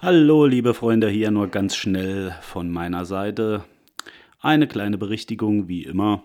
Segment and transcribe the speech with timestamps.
[0.00, 3.64] Hallo, liebe Freunde, hier nur ganz schnell von meiner Seite.
[4.40, 6.22] Eine kleine Berichtigung, wie immer.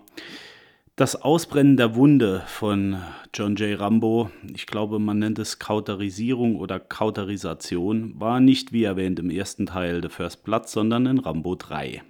[0.94, 2.98] Das Ausbrennen der Wunde von
[3.34, 3.80] John J.
[3.80, 9.66] Rambo, ich glaube, man nennt es Kauterisierung oder Kauterisation, war nicht wie erwähnt im ersten
[9.66, 12.00] Teil The First Blood, sondern in Rambo 3.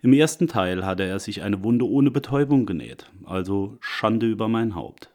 [0.00, 4.74] Im ersten Teil hatte er sich eine Wunde ohne Betäubung genäht, also Schande über mein
[4.74, 5.11] Haupt.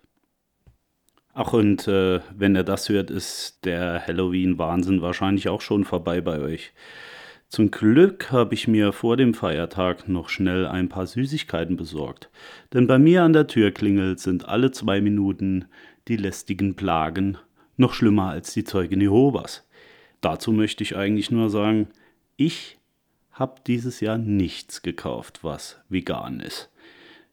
[1.40, 6.40] Ach, und äh, wenn ihr das hört, ist der Halloween-Wahnsinn wahrscheinlich auch schon vorbei bei
[6.40, 6.74] euch.
[7.48, 12.32] Zum Glück habe ich mir vor dem Feiertag noch schnell ein paar Süßigkeiten besorgt.
[12.74, 15.66] Denn bei mir an der Tür klingelt sind alle zwei Minuten
[16.08, 17.38] die lästigen Plagen
[17.76, 19.64] noch schlimmer als die Zeugen Jehovas.
[20.22, 21.88] Dazu möchte ich eigentlich nur sagen,
[22.36, 22.80] ich
[23.32, 26.72] habe dieses Jahr nichts gekauft, was vegan ist.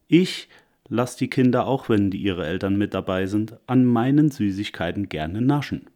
[0.09, 0.50] Ich
[0.88, 5.41] Lass die Kinder, auch wenn die ihre Eltern mit dabei sind, an meinen Süßigkeiten gerne
[5.41, 5.87] naschen.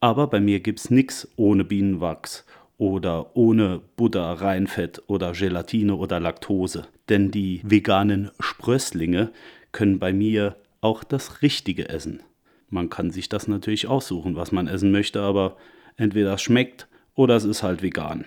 [0.00, 2.46] Aber bei mir gibt's nix ohne Bienenwachs
[2.78, 6.86] oder ohne Butter, Reinfett oder Gelatine oder Laktose.
[7.08, 9.32] Denn die veganen Sprösslinge
[9.72, 12.22] können bei mir auch das Richtige essen.
[12.68, 15.56] Man kann sich das natürlich aussuchen, was man essen möchte, aber
[15.96, 18.24] entweder es schmeckt oder es ist halt vegan.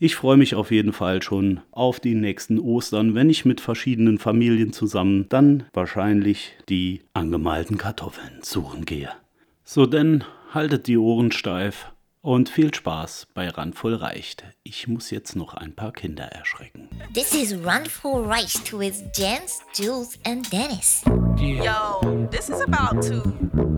[0.00, 4.18] Ich freue mich auf jeden Fall schon auf die nächsten Ostern, wenn ich mit verschiedenen
[4.18, 9.10] Familien zusammen dann wahrscheinlich die angemalten Kartoffeln suchen gehe.
[9.64, 10.22] So denn,
[10.54, 14.44] haltet die Ohren steif und viel Spaß bei Randvoll Reicht.
[14.62, 16.88] Ich muss jetzt noch ein paar Kinder erschrecken.
[17.12, 21.02] This is Randvoll Reicht with Jens, Jules and Dennis.
[21.36, 23.77] Yo, this is about to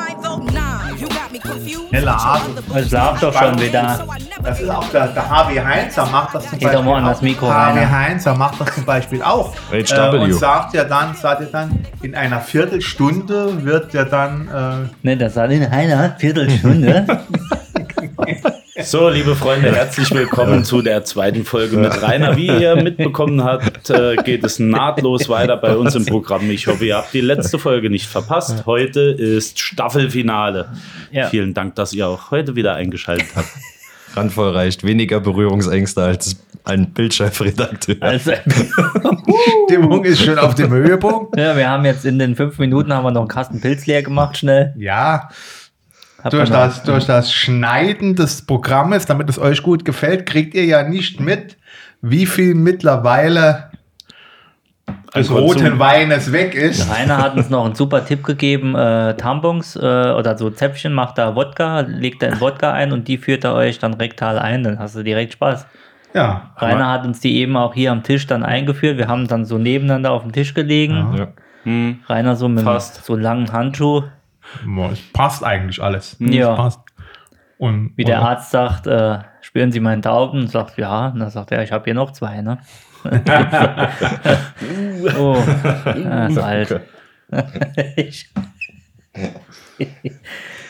[1.89, 2.55] Schneller Atem.
[2.75, 4.05] Es läuft doch schon wieder.
[4.43, 7.17] Das ist auch der, der Harvey Heinzer macht das zum Geh doch mal an das
[7.17, 7.21] auch.
[7.21, 7.91] Mikro Harvey rein.
[7.91, 9.53] Heinzer macht das zum Beispiel auch.
[9.71, 10.17] Äh, HW.
[10.17, 15.17] und sagt ja dann, sagt ja dann, in einer Viertelstunde wird ja dann äh, Ne,
[15.17, 17.05] das hat in einer Viertelstunde.
[18.83, 22.35] So, liebe Freunde, herzlich willkommen zu der zweiten Folge mit Rainer.
[22.37, 26.49] Wie ihr mitbekommen habt, äh, geht es nahtlos weiter bei uns im Programm.
[26.49, 28.65] Ich hoffe, ihr habt die letzte Folge nicht verpasst.
[28.65, 30.69] Heute ist Staffelfinale.
[31.11, 31.27] Ja.
[31.27, 33.49] Vielen Dank, dass ihr auch heute wieder eingeschaltet habt.
[34.15, 34.83] Randvoll reicht.
[34.83, 37.95] Weniger Berührungsängste als ein Bildchefredakteur.
[38.01, 38.33] Also,
[39.67, 41.37] Stimmung ist schon auf dem Höhepunkt.
[41.37, 44.03] ja, wir haben jetzt in den fünf Minuten haben wir noch einen Kasten Pilz leer
[44.03, 44.73] gemacht, schnell.
[44.77, 45.29] Ja,
[46.29, 50.83] durch das, durch das Schneiden des Programmes, damit es euch gut gefällt, kriegt ihr ja
[50.83, 51.57] nicht mit,
[52.01, 53.71] wie viel mittlerweile
[55.15, 56.89] des roten Weines weg ist.
[56.89, 61.17] Rainer hat uns noch einen super Tipp gegeben, äh, Tampons äh, oder so Zäpfchen macht
[61.17, 64.63] da Wodka, legt da in Wodka ein und die führt er euch dann rektal ein,
[64.63, 65.65] dann hast du direkt Spaß.
[66.13, 69.45] Ja, Rainer hat uns die eben auch hier am Tisch dann eingeführt, wir haben dann
[69.45, 71.15] so nebeneinander auf dem Tisch gelegen.
[71.17, 71.27] Ja.
[72.09, 73.05] Rainer so mit Fast.
[73.05, 74.03] so langen Handschuh,
[74.65, 76.17] Boah, es passt eigentlich alles.
[76.19, 76.51] Ja.
[76.51, 76.79] Es passt.
[77.57, 80.41] Und, wie der Arzt sagt, äh, spüren Sie meinen Tauben?
[80.41, 81.07] Und sagt, ja.
[81.07, 82.57] Und dann sagt er, ich habe hier noch zwei, ne?
[85.17, 85.37] oh,
[85.85, 86.81] ah, ist alt.
[87.95, 88.29] ich,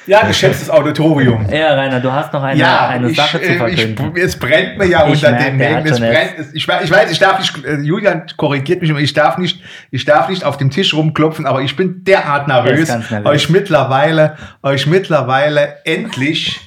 [0.08, 1.48] Ja, geschätztes Auditorium.
[1.52, 4.14] ja, Rainer, du hast noch eine, Ja, eine ich, Sache zu äh, ich, verkünden.
[4.18, 5.86] es brennt mir ja Ich unter den Nägeln.
[5.86, 6.32] Es brennt.
[6.40, 9.38] Es, ich, weiß- ich weiß, ich darf nicht, äh, Julian korrigiert mich immer, ich darf
[9.38, 13.26] nicht, ich darf nicht auf dem Tisch rumklopfen, aber ich bin derart Er nervös, nervös.
[13.26, 16.60] euch mittlerweile, euch mittlerweile endlich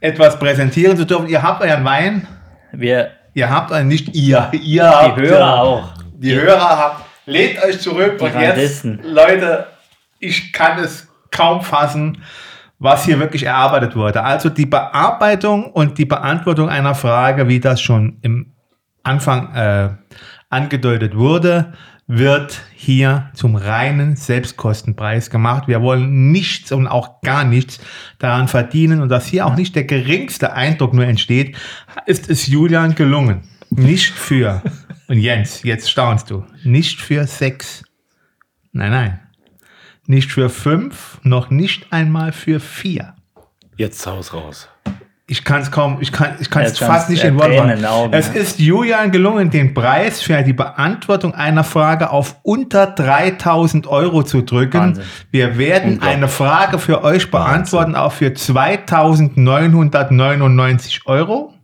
[0.00, 1.28] etwas präsentieren zu dürfen.
[1.28, 2.26] Ihr habt euren Wein,
[2.72, 5.92] Wir, ihr habt einen, nicht ihr, ihr habt die Hörer auch.
[6.14, 8.84] Die Hörer habt, lehnt euch zurück Die und jetzt.
[9.04, 9.66] Leute,
[10.18, 12.18] ich kann es kaum fassen,
[12.78, 14.22] was hier wirklich erarbeitet wurde.
[14.22, 18.52] Also die Bearbeitung und die Beantwortung einer Frage, wie das schon im
[19.02, 19.90] Anfang äh,
[20.50, 21.72] angedeutet wurde,
[22.06, 25.68] wird hier zum reinen Selbstkostenpreis gemacht.
[25.68, 27.80] Wir wollen nichts und auch gar nichts
[28.18, 31.56] daran verdienen und dass hier auch nicht der geringste Eindruck nur entsteht,
[32.06, 33.42] ist es Julian gelungen.
[33.70, 34.62] Nicht für,
[35.08, 37.84] und Jens, jetzt staunst du, nicht für sechs.
[38.72, 39.21] Nein, nein.
[40.06, 43.14] Nicht für fünf, noch nicht einmal für vier.
[43.76, 44.68] Jetzt Haus raus.
[45.28, 48.12] Ich kann es kaum, ich kann ich kann es ist fast nicht in Worte fassen.
[48.12, 48.40] Es ja.
[48.40, 54.42] ist Julian gelungen, den Preis für die Beantwortung einer Frage auf unter 3000 Euro zu
[54.42, 54.80] drücken.
[54.80, 55.04] Wahnsinn.
[55.30, 61.54] Wir werden eine Frage für euch beantworten, auch für 2999 Euro.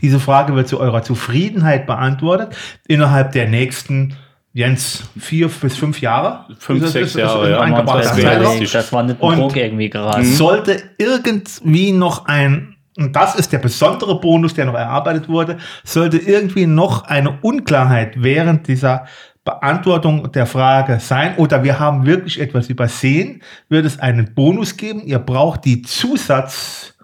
[0.00, 2.56] Diese Frage wird zu eurer Zufriedenheit beantwortet
[2.88, 4.16] innerhalb der nächsten
[4.56, 6.44] Jens, vier bis fünf Jahre.
[6.60, 7.60] Fünf, Das sechs Jahre, ist ja.
[7.60, 8.70] ein eingebachter Das realistisch.
[8.70, 10.24] das war nicht Druck irgendwie gerade.
[10.24, 16.18] Sollte irgendwie noch ein, und das ist der besondere Bonus, der noch erarbeitet wurde, sollte
[16.18, 19.06] irgendwie noch eine Unklarheit während dieser
[19.44, 25.02] Beantwortung der Frage sein oder wir haben wirklich etwas übersehen, wird es einen Bonus geben.
[25.04, 26.94] Ihr braucht die Zusatzinformation,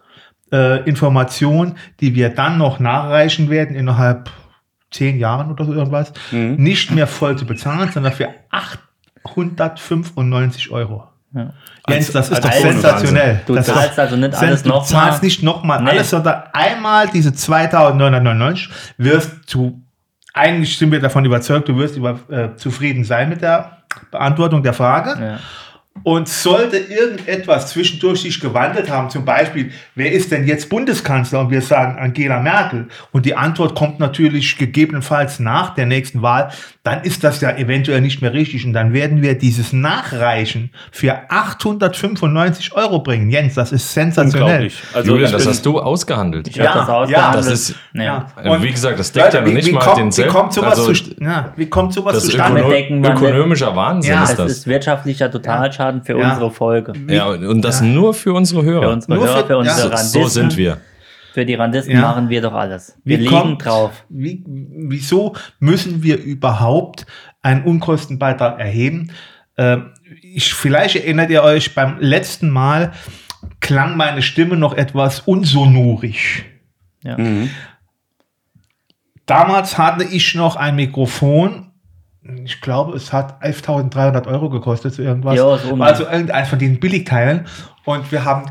[0.53, 4.31] äh, Information, die wir dann noch nachreichen werden innerhalb
[4.91, 11.05] zehn Jahren oder so irgendwas, nicht mehr voll zu bezahlen, sondern für 895 Euro.
[11.33, 11.53] Ja.
[11.89, 12.63] Jens, das ist doch Bonus.
[12.63, 13.41] sensationell.
[13.47, 15.27] Du das ist zahlst doch, also nicht alles Du noch zahlst mal.
[15.27, 15.91] nicht nochmal Nee.
[15.91, 19.81] alles, sondern einmal diese 2999 wirst du,
[20.35, 23.79] eigentlich sind wir davon überzeugt, du wirst über, äh, zufrieden sein mit der
[24.11, 25.23] Beantwortung der Frage.
[25.23, 25.39] Ja.
[26.03, 31.41] Und sollte irgendetwas zwischendurch sich gewandelt haben, zum Beispiel, wer ist denn jetzt Bundeskanzler?
[31.41, 32.89] Und wir sagen Angela Merkel.
[33.13, 36.51] Und die Antwort kommt natürlich gegebenenfalls nach der nächsten Wahl,
[36.83, 38.65] dann ist das ja eventuell nicht mehr richtig.
[38.65, 43.29] Und dann werden wir dieses Nachreichen für 895 Euro bringen.
[43.31, 44.43] Jens, das ist sensationell.
[44.43, 44.83] Unglaublich.
[44.95, 46.49] Also Julian, das hast du ausgehandelt.
[46.49, 47.45] Ich hab das ausgehandelt.
[47.47, 48.27] Das ist- ja.
[48.43, 50.79] Äh, wie gesagt, das deckt ja noch nicht mal kommt, den wie Sel- kommt sowas,
[50.79, 52.63] also- zu, ja, wie kommt sowas Das ist zustande?
[52.63, 54.51] Ökono- ökonomischer Wahnsinn Ja, ist Es das.
[54.53, 56.31] ist wirtschaftlicher Totalschaden für Ja.
[56.31, 56.93] unsere Folge.
[57.09, 58.83] ja, und das nur für unsere Hörer.
[58.83, 59.83] Für unsere Nur Hörer, für- für unsere ja.
[59.83, 60.23] so, Randisten.
[60.23, 60.79] so sind wir.
[61.35, 62.01] Für die Randisten Ja.
[62.01, 62.97] machen wir doch alles.
[63.05, 64.05] Wir Wie liegen kommt- drauf.
[64.09, 67.07] Wie, wieso müssen wir überhaupt
[67.43, 69.13] einen Unkostenbeitrag erheben?
[69.57, 69.91] Ähm,
[70.23, 72.93] ich, vielleicht erinnert ihr euch, beim letzten Mal
[73.61, 76.45] klang meine Stimme noch etwas unsonorig.
[77.05, 77.17] Ja.
[79.27, 81.70] Damals hatte ich noch ein Mikrofon.
[82.45, 85.37] Ich glaube, es hat 11.300 Euro gekostet, so irgendwas.
[85.37, 87.47] Ja, so also irgendeins von diesen Billigteilen.
[87.85, 88.51] Und wir haben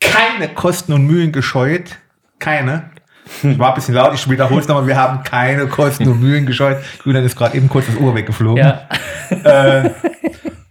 [0.00, 1.98] keine Kosten und Mühen gescheut.
[2.38, 2.90] Keine.
[3.42, 4.86] Ich war ein bisschen laut, ich wiederhole es nochmal.
[4.86, 6.78] Wir haben keine Kosten und Mühen gescheut.
[7.04, 8.64] Julian ist gerade eben kurz das Ohr weggeflogen.
[8.64, 8.88] Ja.
[9.30, 9.90] Äh,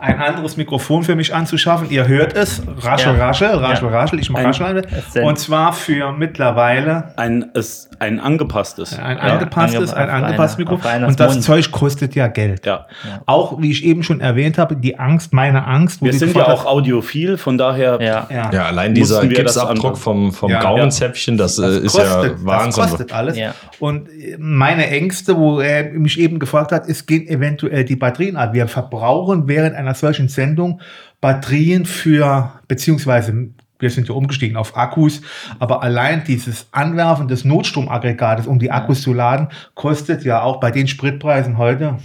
[0.01, 1.89] ein anderes Mikrofon für mich anzuschaffen.
[1.89, 2.61] Ihr hört es.
[2.81, 3.27] Raschel, Ja.
[3.27, 3.99] raschel, raschel, Ja.
[3.99, 4.19] raschel.
[4.19, 4.85] Ich mache Ein- raschel.
[5.15, 8.97] Es Und zwar für mittlerweile Ein, es, ein angepasstes.
[8.97, 11.03] ein Ja, angepasstes, ange- ein angepasstes Mikrofon.
[11.03, 11.43] Und das Mund.
[11.43, 12.65] Zeug kostet ja Geld.
[12.65, 12.87] Ja.
[13.25, 16.01] Auch, wie ich eben schon erwähnt habe, die Angst, meine Angst.
[16.01, 18.27] wo Wir sind ja auch audiophil, von daher Ja.
[18.29, 18.49] ja.
[18.51, 20.61] Ja, allein dieser das Gipsabdruck vom, vom Ja.
[20.61, 22.81] Gaumenzäpfchen, das, äh, ist kostet, ja Wahnsinn.
[22.81, 23.37] Das kostet alles.
[23.37, 23.53] Ja.
[23.79, 28.35] Und äh, meine Ängste, wo er mich eben gefragt hat, ist, gehen eventuell die Batterien
[28.35, 28.53] ab.
[28.53, 30.81] Wir verbrauchen während einer solchen Sendung
[31.19, 35.21] Batterien für, beziehungsweise wir sind ja umgestiegen auf Akkus,
[35.59, 40.71] aber allein dieses Anwerfen des Notstromaggregates, um die Akkus zu laden, kostet ja auch bei
[40.71, 41.97] den Spritpreisen heute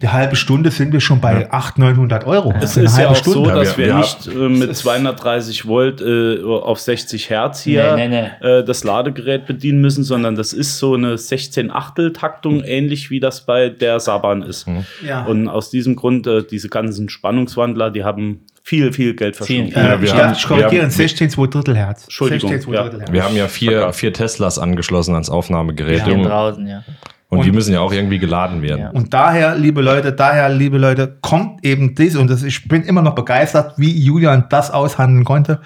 [0.00, 2.54] die halbe Stunde sind wir schon bei 800, 900 Euro.
[2.60, 3.48] Es eine ist ja auch Stunde.
[3.50, 7.96] so, dass Ja, wir, wir- nicht äh, mit 230 Volt äh, auf 60 Hertz hier
[7.96, 12.62] Nee, nee, Äh, das Ladegerät bedienen müssen, sondern das ist so eine 16 Achtel Taktung,
[12.62, 14.66] ähnlich wie das bei der Saban ist.
[15.04, 15.24] Ja.
[15.24, 19.72] Und aus diesem Grund, äh, diese ganzen Spannungswandler, die haben viel, viel Geld verschlungen.
[19.72, 19.76] Viel.
[19.78, 22.04] Äh, Ja, ich wir haben- ich korrigiere, wir haben- 16 2 Drittel Hertz.
[22.04, 22.82] Entschuldigung, 16 2 ja.
[22.84, 23.12] Drittel Hertz.
[23.12, 26.02] Wir haben ja vier, vier Teslas angeschlossen ans Aufnahmegerät.
[26.02, 26.84] Stehen Und, draußen, ja.
[27.28, 28.80] Und die Und- müssen ja auch irgendwie geladen werden.
[28.80, 28.90] Ja.
[28.90, 33.02] Und daher, liebe Leute, daher, liebe Leute, kommt eben dies und das, ich bin immer
[33.02, 35.60] noch begeistert, wie Julian das aushandeln konnte.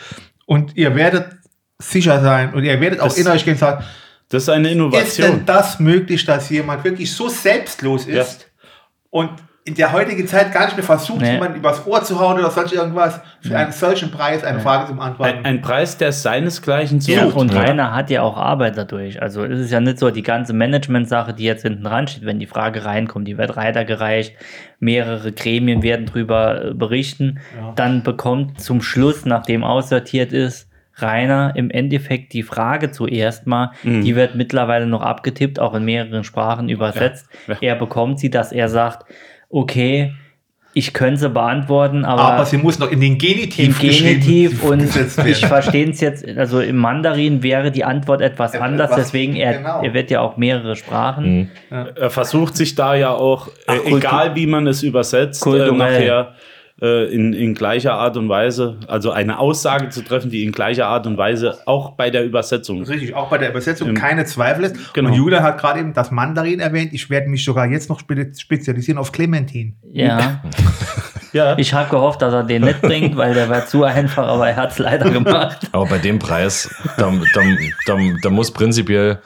[0.46, 1.26] Und ihr werdet
[1.78, 3.84] sicher sein und ihr werdet auch Das- in euch gehen und sagen,
[4.28, 5.42] Das ist eine ist denn Innovation.
[5.46, 8.50] das möglich, dass jemand wirklich so selbstlos ist
[9.10, 9.30] und
[9.64, 11.34] in der heutigen Zeit gar nicht mehr versucht, Nee.
[11.34, 14.94] jemanden übers Ohr zu hauen oder sonst irgendwas, für einen solchen Preis eine Frage zu
[14.96, 15.38] beantworten.
[15.38, 17.36] Ein, ein Preis, der seinesgleichen Ja, sucht.
[17.36, 19.22] und Rainer hat ja auch Arbeit dadurch.
[19.22, 22.40] Also es ist ja nicht so die ganze Management-Sache, die jetzt hinten dran steht, wenn
[22.40, 24.34] die Frage reinkommt, die wird weitergereicht,
[24.80, 27.38] mehrere Gremien werden drüber äh, berichten,
[27.76, 34.02] dann bekommt zum Schluss, nachdem aussortiert ist, Rainer im Endeffekt die Frage zuerst mal, Mhm.
[34.02, 37.28] die wird mittlerweile noch abgetippt, auch in mehreren Sprachen übersetzt.
[37.46, 37.56] Ja.
[37.60, 39.06] Er bekommt sie, dass er sagt,
[39.52, 40.12] okay,
[40.74, 45.26] ich könnte sie beantworten, aber sie muss noch in den im Genitiv, Genitiv geschrieben und
[45.26, 49.58] ich verstehe es jetzt, also im Mandarin wäre die Antwort etwas Etwas- anders, deswegen er,
[49.58, 49.82] genau.
[49.82, 51.50] er wird ja auch mehrere Sprachen.
[51.68, 56.34] Er versucht sich da ja auch, äh, Ach, egal wie man es übersetzt, äh, nachher
[56.82, 60.88] äh, in, in gleicher Art und Weise, also eine Aussage zu treffen, die in gleicher
[60.88, 62.82] Art und Weise auch bei der Übersetzung.
[62.82, 64.92] Richtig, auch bei der Übersetzung Ähm, keine Zweifel ist.
[64.92, 65.10] genau.
[65.10, 66.92] Und Julia hat gerade eben das Mandarin erwähnt.
[66.92, 69.76] Ich werde mich sogar jetzt noch spe spezialisieren auf Clementin.
[69.92, 70.42] Ja,
[71.32, 74.48] Ja, ich habe gehofft, dass er den nicht bringt, weil der war zu einfach, aber
[74.48, 75.68] er hat es leider gemacht.
[75.70, 77.40] Aber bei dem Preis, da, da,
[77.86, 79.20] da, da muss prinzipiell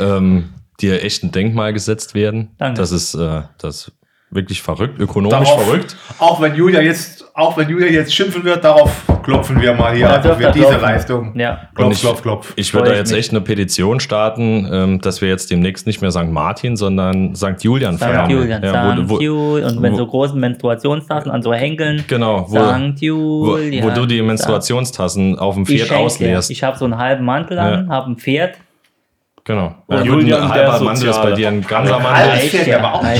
[0.00, 2.50] ähm, dir echt ein Denkmal gesetzt werden.
[2.58, 2.80] Danke.
[2.80, 3.92] Das ist, äh, das ist
[4.34, 5.96] wirklich verrückt, ökonomisch Darauf- verrückt.
[6.18, 10.06] Auch wenn Julia jetzt auch wenn Julia jetzt schimpfen wird, darauf klopfen wir mal hier
[10.06, 10.80] Ja, einfach für diese klopfen.
[10.82, 11.32] Leistung.
[11.36, 11.62] Ja.
[11.70, 12.52] Und Klopf, ich, klopf, klopf.
[12.54, 16.12] ich würde da jetzt echt eine Petition starten, ähm, dass wir jetzt demnächst nicht mehr
[16.12, 16.30] St.
[16.30, 17.60] Martin, sondern St.
[17.62, 18.04] Julian St.
[18.04, 18.30] feiern.
[18.30, 19.08] Julian, Ja, St.
[19.08, 19.76] wo, wo, Julian.
[19.78, 22.04] Und wenn wo- so großen Menstruationstassen an so Henkeln.
[22.06, 23.00] Genau, wo, St.
[23.02, 23.84] wo, Julian.
[23.84, 26.52] wo du die Menstruationstassen auf dem Pferd ausleerst.
[26.52, 28.56] Ich habe so einen halben Mantel an, habe ein Pferd.
[29.42, 29.74] Genau.
[29.88, 32.66] Und Ja, Julian, ein der halber Mandel ist bei dir ein ganzer Ein Mandel.
[32.66, 33.02] ja, aber auch.
[33.02, 33.18] Ein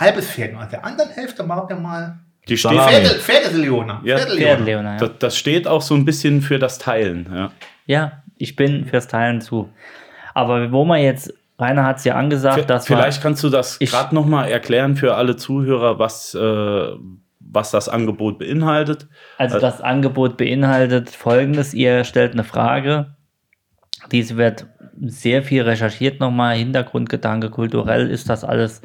[0.00, 0.52] halbes Pferd.
[0.54, 2.72] Und an der anderen Hälfte machen wir mal Die steht.
[2.72, 4.00] Pferde, Pferdeleona.
[4.04, 4.64] Ja, Pferd, Pferdeleona.
[4.64, 4.92] Leona.
[4.94, 4.98] Ja.
[4.98, 7.28] das, das steht auch so ein bisschen für das Teilen.
[7.32, 7.50] Ja.
[7.86, 9.68] ja, ich bin fürs Teilen zu.
[10.34, 13.78] Aber wo man jetzt, Rainer hat es ja angesagt, dass wir- Vielleicht kannst du das
[13.78, 16.88] gerade nochmal erklären für alle Zuhörer, was, äh,
[17.40, 19.08] was das Angebot beinhaltet.
[19.36, 23.16] Also das Angebot beinhaltet folgendes, ihr stellt eine Frage,
[24.12, 24.66] diese wird
[25.02, 28.82] sehr viel recherchiert nochmal, Hintergrundgedanke, kulturell, ist das alles,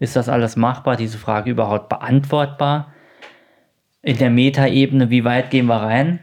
[0.00, 2.92] ist das alles machbar, diese Frage überhaupt beantwortbar?
[4.02, 6.18] In der Metaebene, wie weit gehen wir rein?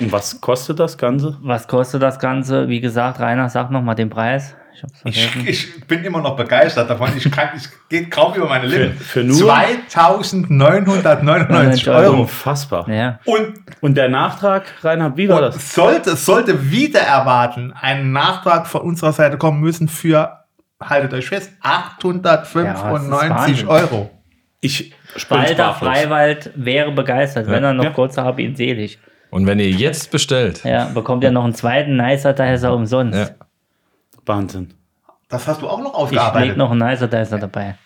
[0.00, 1.36] Und was kostet das Ganze?
[1.42, 2.68] Was kostet das Ganze?
[2.68, 4.54] Wie gesagt, Rainer, sag nochmal den Preis.
[5.04, 5.34] Ich.
[5.44, 7.08] Ich, ich bin immer noch begeistert davon.
[7.16, 8.94] Ich kann, ich geht kaum über meine Lippen.
[8.98, 9.50] für nur-
[9.88, 12.20] 2999 Euro.
[12.22, 12.88] Unfassbar.
[12.90, 13.18] Ja.
[13.24, 15.74] Und, Und der Nachtrag, Reinhard, wie war das?
[15.74, 20.40] sollte, sollte wieder erwarten ein Nachtrag von unserer Seite kommen müssen für,
[20.82, 24.10] haltet euch fest, Ja, 895 das ist Euro.
[24.60, 24.92] Ich
[25.28, 25.74] Walter.
[25.74, 27.90] Freiwald wäre begeistert, wenn er noch Ja.
[27.90, 28.98] kurz habe ihn selig.
[29.30, 33.18] Und wenn ihr jetzt bestellt, Ja, bekommt er noch einen zweiten Nicer Dicer umsonst.
[33.18, 33.46] Ja.
[34.24, 34.74] Wahnsinn.
[35.28, 36.56] Das hast du auch noch Ich leg ausgearbeitet.
[36.56, 37.76] noch einen Nicer Dicer dabei.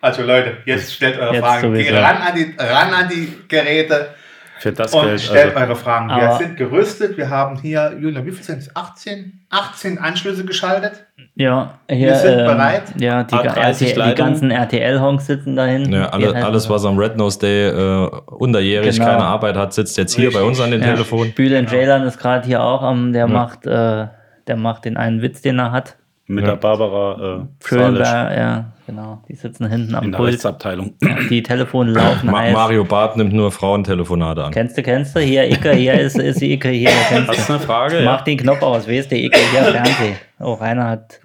[0.00, 1.74] Also Leute, jetzt stellt eure Jetzt Fragen.
[1.74, 4.10] ran an, die, ran an die Geräte
[4.58, 5.20] Für das und Geld.
[5.20, 6.08] stellt Also, eure Fragen.
[6.08, 7.16] Wir Aber- sind gerüstet.
[7.16, 8.74] Wir haben hier, Julian, wie viel sind es?
[8.74, 9.40] 18?
[9.50, 11.04] 18 Anschlüsse geschaltet.
[11.34, 12.82] Ja, hier, Wir sind ähm, bereit.
[12.98, 15.92] Ja, die, A30 RTL, die ganzen RTL-Honks sitzen da hinten.
[15.92, 19.06] ja, alle, halt- alles, was am Red Nose Day äh, unterjährig Genau.
[19.10, 21.32] keine Arbeit hat, sitzt jetzt hier bei uns an den Ja, Telefon.
[21.32, 24.06] Bühlen Jaylan ist gerade hier auch am, der macht, äh,
[24.48, 25.96] der macht den einen Witz, den er hat.
[26.28, 29.22] Mit der Barbara äh, Schönberg, ja, genau.
[29.28, 30.32] Die sitzen hinten am in der Pult.
[30.32, 30.94] Rechtsabteilung.
[31.30, 32.52] Die Telefone laufen Ma heiß.
[32.54, 34.52] Mario Barth nimmt nur Frauentelefonate an.
[34.52, 35.20] Kennst du, kennst du?
[35.20, 37.54] Hier, Icke, hier ist, ist die Icke, hier, kennst Hast du.
[37.54, 38.02] eine Frage?
[38.04, 38.24] Mach Ja.
[38.24, 40.14] den Knopf aus, weißt du, Icke, hier, Fernseh.
[40.38, 41.20] Oh, Rainer hat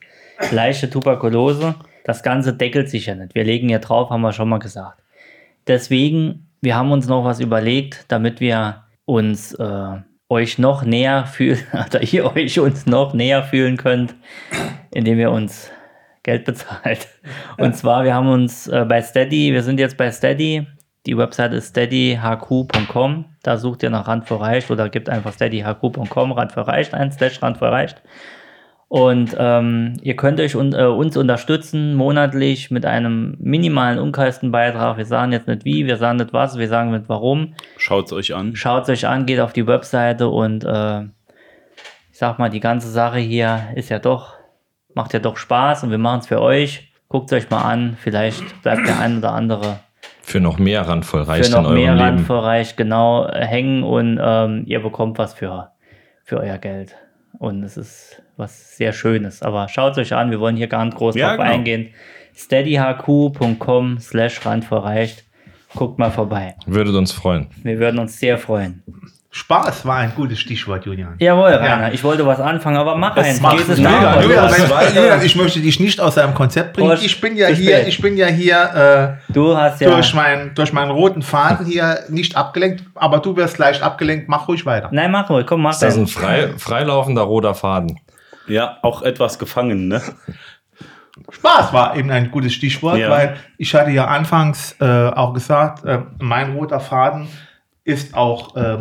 [0.51, 1.75] leichte Tuberkulose.
[2.05, 3.35] Das Ganze deckelt sich ja nicht.
[3.35, 4.99] Wir legen ja drauf, haben wir schon mal gesagt.
[5.67, 9.95] Deswegen, wir haben uns noch was überlegt, damit wir uns äh,
[10.33, 14.15] euch noch näher fühlen, oder ihr euch uns noch näher fühlen könnt,
[14.91, 15.71] indem ihr uns
[16.23, 17.07] Geld bezahlt.
[17.57, 20.67] Und zwar, wir haben uns äh, bei Steady, wir sind jetzt bei Steady.
[21.05, 23.25] Die Website ist steadyhq.com.
[23.43, 27.11] Da sucht ihr nach Rand für Reicht oder gebt einfach steadyhq.com, Rand für Reicht ein,
[27.11, 28.01] slash Rand für Reicht.
[28.87, 34.97] Und ähm, ihr könnt euch un äh, uns unterstützen monatlich mit einem minimalen Unkostenbeitrag.
[34.97, 37.55] Wir sagen jetzt nicht wie, wir sagen nicht was, wir sagen nicht warum.
[37.77, 38.55] Schaut es euch an.
[38.55, 41.01] Schaut es euch an, geht auf die Webseite und äh,
[42.11, 44.35] ich sag mal, die ganze Sache hier ist ja doch,
[44.93, 46.91] macht ja doch Spaß und wir machen es für euch.
[47.07, 49.79] Guckt es euch mal an, vielleicht bleibt der ein oder andere
[50.21, 52.05] Für noch mehr randvoll für reicht in noch eurem mehr Leben.
[52.05, 55.71] Randbereich genau hängen und ähm, ihr bekommt was für,
[56.23, 56.95] für euer Geld.
[57.39, 59.41] Und es ist was sehr Schönes.
[59.41, 61.51] Aber schaut es euch an, wir wollen hier gar nicht groß Ja, drauf genau.
[61.51, 61.89] eingehen.
[62.35, 65.25] steadyhq.com slash randverreicht.
[65.75, 66.55] Guckt mal vorbei.
[66.67, 67.47] Würdet uns freuen.
[67.63, 68.83] Wir würden uns sehr freuen.
[69.35, 71.15] Spaß war ein gutes Stichwort, Julian.
[71.17, 73.41] Jawohl, Rainer, ich wollte was anfangen, aber mach eins.
[73.41, 74.21] Mach- Dieses Julian.
[74.21, 76.95] Julian, ich möchte dich nicht aus deinem Konzept bringen.
[77.01, 79.95] Ich bin ja hier, ich bin ja hier Du hast äh, ja.
[79.95, 84.29] durch, mein, durch meinen roten Faden hier nicht abgelenkt, aber du wirst leicht abgelenkt.
[84.29, 84.89] Mach ruhig weiter.
[84.91, 86.13] Nein, mach ruhig, komm, mach Ist das ein eins.
[86.13, 87.99] frei, freilaufender roter Faden?
[88.47, 89.99] Ja, auch etwas gefangen, ne?
[91.31, 93.09] Spaß war eben ein gutes Stichwort, Ja.
[93.09, 97.27] weil ich hatte ja anfangs äh, auch gesagt, äh, mein roter Faden
[97.83, 98.77] ist auch äh,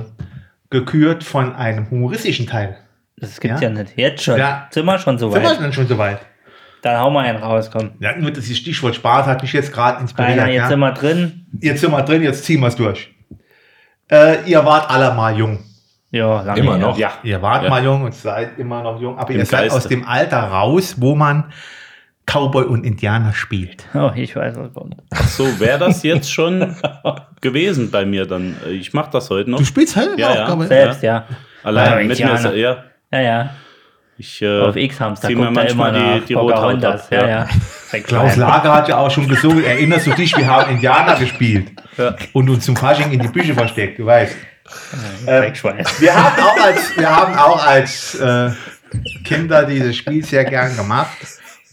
[0.72, 2.76] gekürt von einem humoristischen Teil.
[3.16, 3.68] Das gibt's Ja.
[3.68, 3.92] ja, nicht.
[3.96, 4.36] Jetzt schon.
[4.38, 4.66] Ja.
[4.70, 5.74] Sind wir schon so Sind wir weit?
[5.74, 6.18] schon soweit?
[6.82, 7.92] Dann hauen wir einen raus, komm.
[8.00, 10.32] Ja, nur das Stichwort Spaß hat mich jetzt gerade inspiriert.
[10.40, 10.68] Rainer, jetzt ja.
[10.68, 11.46] sind wir drin.
[11.60, 13.14] Jetzt sind wir drin, jetzt ziehen wir es durch.
[14.10, 15.60] Äh, ihr wart alle mal jung.
[16.10, 16.98] Ja, lange Immer noch?
[16.98, 17.12] Ja.
[17.22, 17.70] Ihr wart Ja.
[17.70, 19.76] mal jung und seid immer noch jung, aber Im ihr seid Geiste.
[19.78, 21.44] aus dem Alter raus, wo man
[22.26, 23.84] Cowboy und Indianer spielt.
[23.94, 24.96] Oh, ich weiß, was kommt.
[25.10, 26.76] Ach so, wäre das jetzt schon
[27.40, 28.56] gewesen bei mir dann.
[28.70, 29.58] Ich mache das heute noch.
[29.58, 30.46] Du spielst halt Ja, ja.
[30.46, 30.66] Cowboy.
[30.68, 31.26] Selbst, ja.
[31.64, 32.12] Allein Ja, mit mir.
[32.12, 32.54] Indianer.
[32.54, 33.50] Ja, Ja, ja.
[34.18, 37.06] ich äh, Auf X-Hamster mir guckt immer manchmal nach die, die Rothaut ab.
[37.10, 37.48] Ja, ja.
[38.04, 42.14] Klaus Lager hat ja auch schon gesungen, erinnerst du dich, wir haben Indianer gespielt Ja.
[42.32, 44.34] und uns zum Fasching in die Büsche versteckt, du weißt.
[45.26, 45.84] Dreckschwein.
[45.98, 48.50] Wir haben auch als, wir haben auch als äh,
[49.24, 51.18] Kinder dieses Spiel sehr gern gemacht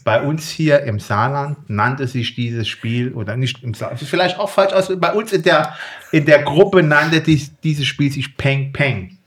[0.04, 4.48] bei uns hier im Saarland nannte sich dieses Spiel, oder nicht im Saarland, vielleicht auch
[4.48, 5.74] falsch aus, bei uns in der,
[6.12, 9.18] in der Gruppe nannte dies, dieses Spiel sich Peng Peng.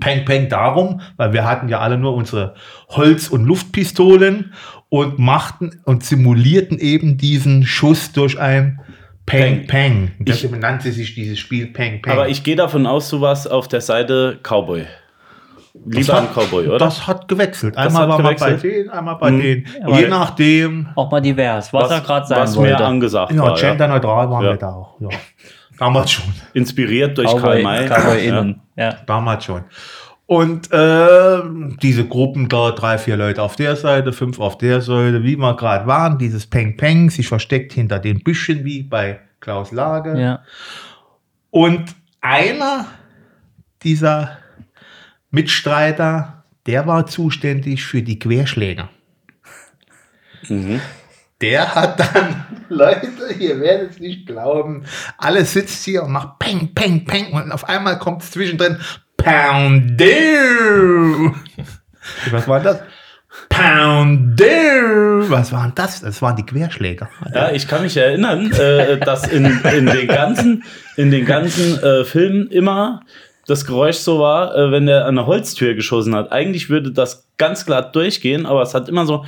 [0.00, 2.54] Peng Peng darum, weil wir hatten ja alle nur unsere
[2.88, 4.52] Holz- und Luftpistolen
[4.88, 8.80] und machten und simulierten eben diesen Schuss durch ein
[9.26, 10.12] Peng Peng.
[10.18, 12.12] Deshalb nannte sich dieses Spiel Peng Peng.
[12.12, 14.86] Aber ich gehe davon aus, du warst auf der Seite Cowboy.
[15.86, 16.78] Lieber ein Cowboy, oder?
[16.78, 17.76] Das hat gewechselt.
[17.76, 19.40] Einmal hat war man bei denen, einmal bei Mhm.
[19.40, 19.66] denen.
[19.82, 20.88] Aber- Je nachdem.
[20.94, 22.72] Auch mal divers, was, er gerade sein was wollte.
[22.74, 23.58] mir angesagt Ja, war.
[23.58, 23.68] Ja.
[23.70, 24.50] genderneutral waren Ja.
[24.52, 25.00] wir da auch.
[25.00, 25.08] Ja.
[25.78, 26.32] Damals schon.
[26.52, 27.86] Inspiriert durch Cowboy, Karl May.
[27.88, 28.38] Cowboy ja.
[28.40, 28.60] innen.
[28.76, 28.96] Ja.
[29.06, 29.64] Damals schon.
[30.26, 31.40] Und äh,
[31.82, 35.54] diese Gruppen da, drei, vier Leute auf der Seite, fünf auf der Seite, wie wir
[35.56, 40.18] gerade waren, dieses Peng Peng, sich versteckt hinter den Büschen wie bei Klaus Lage.
[40.18, 40.40] ja.
[41.50, 42.86] Und einer
[43.82, 44.38] dieser
[45.34, 48.88] Mitstreiter, der war zuständig für die Querschläger.
[51.40, 54.84] Der hat dann, Leute, ihr werdet es nicht glauben,
[55.18, 58.78] alles sitzt hier und macht Peng, Peng, Peng und auf einmal kommt es zwischendrin
[59.16, 60.04] Poundoo.
[62.30, 62.80] Was war das?
[63.48, 65.28] Poundoo.
[65.28, 66.00] Was waren das?
[66.00, 67.08] Das waren die Querschläger.
[67.34, 70.62] Ja, ich kann mich erinnern, äh, dass in, in den ganzen,
[70.96, 73.00] in den ganzen äh, Filmen immer
[73.46, 76.32] das Geräusch so war, äh, wenn der an eine Holztür geschossen hat.
[76.32, 79.24] Eigentlich würde das ganz glatt durchgehen, aber es hat immer so.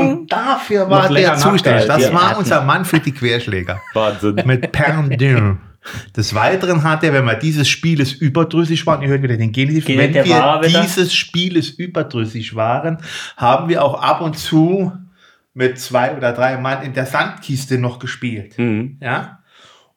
[0.00, 1.86] Und dafür war der zuständig.
[1.86, 3.80] Das war unser Mann für die Querschläger.
[3.94, 4.40] Wahnsinn.
[4.44, 5.58] Mit Perdin.
[6.14, 9.86] Des Weiteren hat er, wenn wir dieses Spieles überdrüssig waren, ihr hört wieder den Genitiv,
[9.86, 12.98] Geht wenn wir dieses Spieles überdrüssig waren,
[13.38, 14.92] haben wir auch ab und zu
[15.54, 18.58] mit zwei oder drei Mann in der Sandkiste noch gespielt.
[18.58, 18.98] Mhm.
[19.00, 19.39] Ja?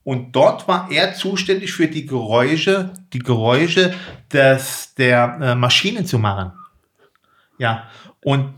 [0.04, 3.94] Und dort war er zuständig für die Geräusche, die Geräusche
[4.32, 6.52] des, der äh, Maschinen zu machen.
[7.58, 7.84] Ja.
[8.24, 8.54] Und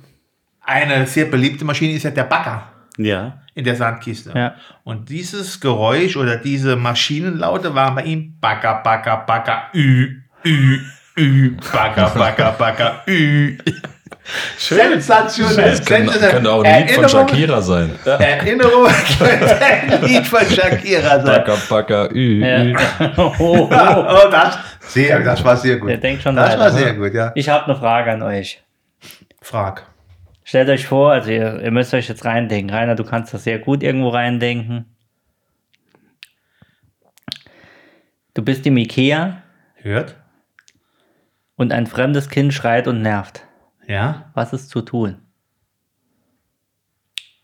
[0.61, 2.63] eine sehr beliebte Maschine ist ja der Bagger
[2.97, 3.41] Ja.
[3.53, 4.31] in der Sandkiste.
[4.35, 4.55] Ja.
[4.83, 10.79] Und dieses Geräusch oder diese Maschinenlaute waren bei ihm Bagger, Bagger, Bagger, Ü, Ü,
[11.17, 13.57] Ü, Bagger, Bagger, Bagger, Ü.
[14.57, 15.79] Sensationell.
[15.83, 17.91] Könnte, könnte auch ein Lied von Erinnerung- Shakira sein.
[18.05, 21.25] Erinnerung könnte ein Lied von Shakira sein.
[21.25, 22.63] Baka, baka, ü, Ja.
[22.63, 22.75] ü.
[23.17, 23.67] oh, oh.
[23.71, 25.89] Oh, das, sehr, das war sehr gut.
[25.89, 26.77] Der denkt schon das weiter, war ne?
[26.79, 27.31] sehr gut, ja.
[27.35, 28.61] Ich habe eine Frage an euch.
[29.41, 29.85] Frag.
[30.43, 32.73] Stellt euch vor, also ihr, ihr müsst euch jetzt reindenken.
[32.75, 34.85] Rainer, du kannst das sehr gut irgendwo reindenken.
[38.33, 39.41] Du bist im Ikea
[39.81, 40.15] Hört?
[41.55, 43.44] und ein fremdes Kind schreit und nervt.
[43.87, 44.31] Ja.
[44.33, 45.17] Was ist zu tun?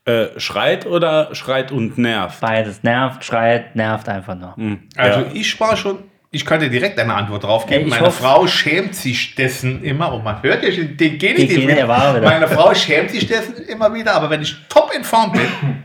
[0.06, 2.41] Äh, schreit oder schreit und nervt?
[2.41, 2.82] Beides.
[2.82, 4.56] Nervt, schreit, nervt einfach nur.
[4.56, 4.89] Hm.
[4.97, 5.27] Also ja.
[5.34, 5.99] ich war schon,
[6.32, 7.82] ich dir direkt eine Antwort drauf geben.
[7.82, 11.19] Ey, ich Meine hoffe- Frau schämt sich dessen immer, und man hört ja schon den
[11.19, 12.25] Gene- der war wieder.
[12.27, 15.84] Meine Frau schämt sich dessen immer wieder, aber wenn ich top in Form bin,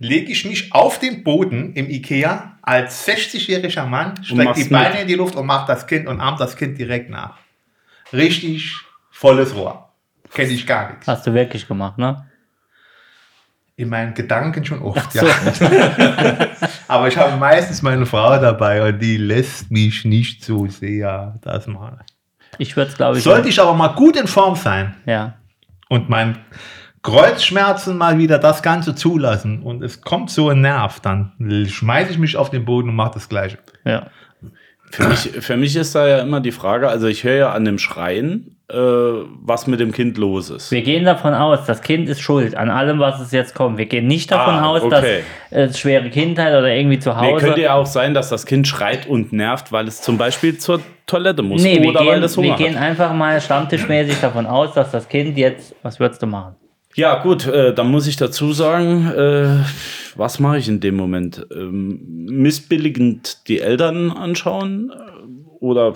[0.00, 5.02] lege ich mich auf den Boden im Ikea als 60-jähriger Mann, strecke die Beine mit.
[5.02, 7.38] in die Luft und mache das Kind und ahmt das Kind direkt nach.
[8.12, 8.72] Richtig
[9.16, 9.88] volles Rohr.
[10.32, 11.06] Kenne ich gar nichts.
[11.06, 12.26] Hast du wirklich gemacht, ne?
[13.76, 15.22] In meinen Gedanken schon oft, ja.
[16.88, 21.66] Aber ich habe meistens meine Frau dabei und die lässt mich nicht so sehr das
[21.66, 22.00] machen.
[22.58, 23.24] Ich würde es, glaube ich.
[23.24, 25.34] Sollte ich aber mal gut in Form sein Ja.
[25.90, 26.38] und mein
[27.02, 31.32] Kreuzschmerzen mal wieder das Ganze zulassen und es kommt so ein Nerv, dann
[31.68, 33.58] schmeiße ich mich auf den Boden und mache das Gleiche.
[33.84, 34.10] Ja.
[34.90, 37.64] Für mich, für mich ist da ja immer die Frage, also ich höre ja an
[37.64, 40.70] dem Schreien, äh, was mit dem Kind los ist.
[40.72, 43.78] Wir gehen davon aus, das Kind ist schuld an allem, was es jetzt kommt.
[43.78, 45.22] Wir gehen nicht davon Ah, aus, okay.
[45.50, 47.44] dass es schwere Kindheit oder irgendwie zu Nee, Hause.
[47.46, 50.80] könnte ja auch sein, dass das Kind schreit und nervt, weil es zum Beispiel zur
[51.06, 52.82] Toilette muss nee, wir oder weil gehen, es wir Hunger gehen hat.
[52.82, 56.56] einfach mal stammtischmäßig davon aus, dass das Kind jetzt, was würdest du machen?
[56.96, 59.64] Ja, gut, äh, dann muss ich dazu sagen, äh,
[60.16, 61.46] was mache ich in dem Moment?
[61.54, 62.00] Ähm,
[62.60, 64.94] missbilligend die Eltern anschauen äh,
[65.60, 65.92] oder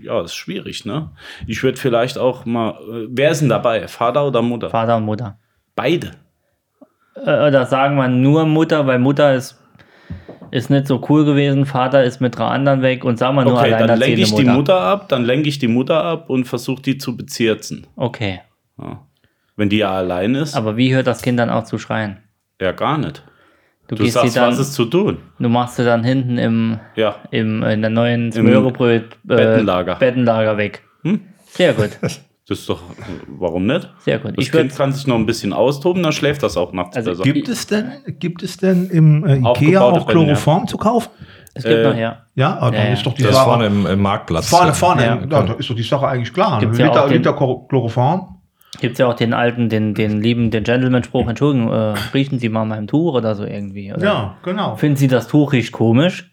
[0.00, 1.10] ja, ist schwierig, ne?
[1.46, 3.88] Ich würde vielleicht auch mal, äh, wer ist denn dabei?
[3.88, 4.70] Vater oder Mutter?
[4.70, 5.38] Vater und Mutter.
[5.74, 6.12] Beide.
[7.14, 9.58] Äh, Oder sagen wir nur Mutter, weil Mutter ist,
[10.50, 13.54] ist nicht so cool gewesen, Vater ist mit drei anderen weg und sagen wir nur
[13.58, 14.42] Okay, dann alleinerziehende lenke ich Mutter.
[14.44, 17.86] die Mutter ab, dann lenke ich die Mutter ab und versuche die zu bezirzen.
[17.96, 18.40] Okay,
[19.56, 22.18] Wenn die ja allein ist, aber wie hört das Kind dann auch zu schreien?
[22.60, 23.22] ja gar nicht.
[23.92, 25.18] Du, Du gehst sagst, dann, was ist zu tun?
[25.38, 27.16] du machst sie dann hinten im, Ja.
[27.30, 29.96] im, in der neuen Smörebröt äh, Bettenlager.
[29.96, 30.82] Bettenlager weg.
[31.02, 31.20] Hm?
[31.50, 32.80] Sehr gut, Das ist doch,
[33.28, 33.88] warum nicht?
[33.98, 34.32] sehr gut.
[34.36, 37.10] Das Ich Kind kann sich noch ein bisschen austoben, dann schläft das auch nachts Also
[37.10, 37.22] besser.
[37.22, 40.24] Gibt es denn, gibt es denn im äh, Ikea auch Betten, ja.
[40.24, 41.10] Chloroform zu kaufen?
[41.54, 42.22] es gibt äh, noch, ja.
[42.34, 42.92] Ja, aber Ja, dann ja.
[42.94, 43.44] ist doch die Das ist Sache.
[43.48, 44.48] vorne im, im Marktplatz.
[44.48, 45.04] Vorne, vorne.
[45.04, 45.16] Ja.
[45.20, 46.58] Ja, da ist doch die Sache eigentlich klar.
[46.60, 48.38] Gibt's Ein ja Liter Chlor- Chloroform.
[48.80, 52.48] Gibt es ja auch den alten, den, den lieben, den Gentleman-Spruch, Entschuldigung, äh, riechen Sie
[52.48, 53.92] mal meinem Tuch oder so irgendwie.
[53.92, 54.76] Oder Ja, genau.
[54.76, 56.30] Finden Sie das Tuch riecht komisch?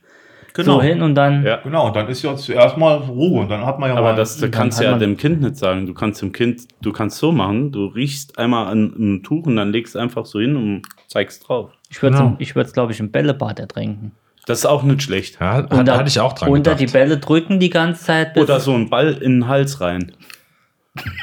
[0.53, 0.75] Genau.
[0.77, 1.45] So hin und dann.
[1.45, 1.57] Ja.
[1.57, 4.15] Genau, und dann ist ja zuerst mal Ruhe und dann hat man ja Aber mal.
[4.15, 5.85] das dann kannst du ja dem Kind nicht sagen.
[5.85, 9.57] Du kannst dem Kind, du kannst so machen, du riechst einmal an einem Tuch und
[9.57, 11.71] dann legst einfach so hin und zeigst drauf.
[11.91, 12.35] Ich würde es, Genau.
[12.39, 14.13] ich glaube ich, im Bällebad ertränken.
[14.47, 15.37] Das ist auch nicht schlecht.
[15.39, 16.89] Ja, Unter- hatte ich auch dran Unter gedacht.
[16.89, 18.35] die Bälle drücken die ganze Zeit.
[18.35, 20.13] Oder so ein Ball in den Hals rein.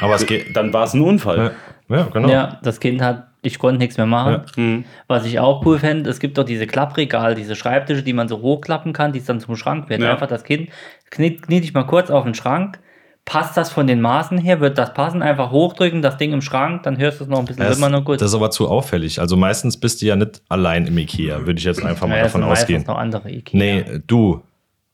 [0.00, 0.56] Aber es geht.
[0.56, 1.52] Dann war es ein Unfall.
[1.88, 2.28] Ja, ja genau.
[2.28, 4.42] Ja, das Kind hat, ich konnte nichts mehr machen.
[4.56, 4.84] Mhm.
[5.06, 8.40] Was ich auch cool fände, es gibt doch diese Klappregale, diese Schreibtische, die man so
[8.40, 10.00] hochklappen kann, die es dann zum Schrank wird.
[10.00, 10.12] Ja.
[10.12, 10.70] Einfach das Kind
[11.10, 12.78] kniet, kniet dich mal kurz auf den Schrank,
[13.24, 16.82] passt das von den Maßen her, wird das passen, einfach hochdrücken, das Ding im Schrank,
[16.84, 18.20] dann hörst du es noch ein bisschen Das, immer nur gut.
[18.20, 19.20] das ist aber zu auffällig.
[19.20, 22.24] Also meistens bist du ja nicht allein im Ikea, würde ich jetzt einfach mal Ja,
[22.24, 22.84] davon ausgehen.
[22.86, 23.58] noch andere Ikea.
[23.58, 24.42] Nee, du.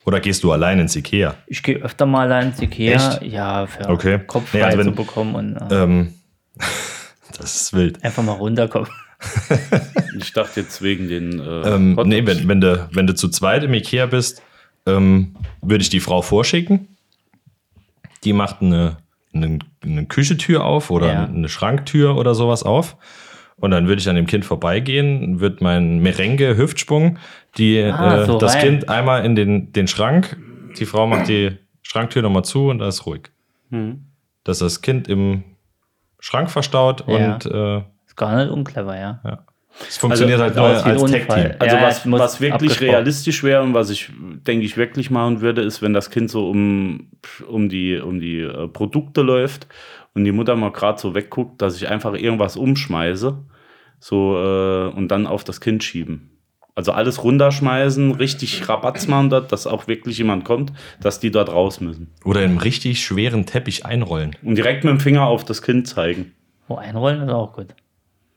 [0.05, 1.35] Oder gehst du allein ins Ikea?
[1.47, 3.23] Ich gehe öfter mal allein ins Ikea, Echt?
[3.23, 4.19] ja, für Okay.
[4.27, 6.15] Kopf frei Nee, also wenn- zu bekommen und äh, Ähm,
[7.39, 8.03] das ist wild.
[8.05, 8.89] einfach mal runterkommen.
[10.19, 11.39] Ich dachte jetzt wegen den.
[11.41, 14.43] Äh, Ähm, nee, wenn, wenn, du, wenn du zu zweit im Ikea bist,
[14.87, 16.89] ähm, würde ich die Frau vorschicken.
[18.25, 18.99] Die macht eine,
[19.33, 21.25] eine, eine Küchentür auf oder Ja.
[21.25, 22.97] eine Schranktür oder sowas auf.
[23.63, 27.19] Und dann würde ich an dem Kind vorbeigehen, würde mein Merengue-Hüftsprung,
[27.59, 28.63] die, Ah, äh, so das rein.
[28.63, 30.37] Kind einmal in den, den Schrank,
[30.81, 33.31] die Frau macht die Schranktür nochmal zu und da ist ruhig.
[33.71, 34.07] Mhm.
[34.43, 35.45] Dass das Kind im
[36.19, 37.35] Schrank verstaut Ja.
[37.35, 39.21] und äh, Ist gar nicht unclever, ja.
[39.89, 41.11] es funktioniert Also, halt nur als.
[41.13, 41.51] Tech-Team.
[41.61, 44.11] Also Ja, was, was wirklich realistisch wäre und was ich,
[44.45, 47.11] denke ich, wirklich machen würde, ist, wenn das Kind so um,
[47.47, 49.69] um die, um die äh, Produkte läuft
[50.15, 53.39] und die Mutter mal gerade so wegguckt, dass ich einfach irgendwas umschmeiße
[54.03, 56.31] so, äh, und dann auf das Kind schieben.
[56.75, 61.51] Also alles runterschmeißen, richtig Rabatz machen dort, dass auch wirklich jemand kommt, dass die dort
[61.51, 62.11] raus müssen.
[62.25, 64.35] Oder in einem richtig schweren Teppich einrollen.
[64.43, 66.33] Und direkt mit dem Finger auf das Kind zeigen.
[66.67, 67.69] Oh, einrollen ist auch gut.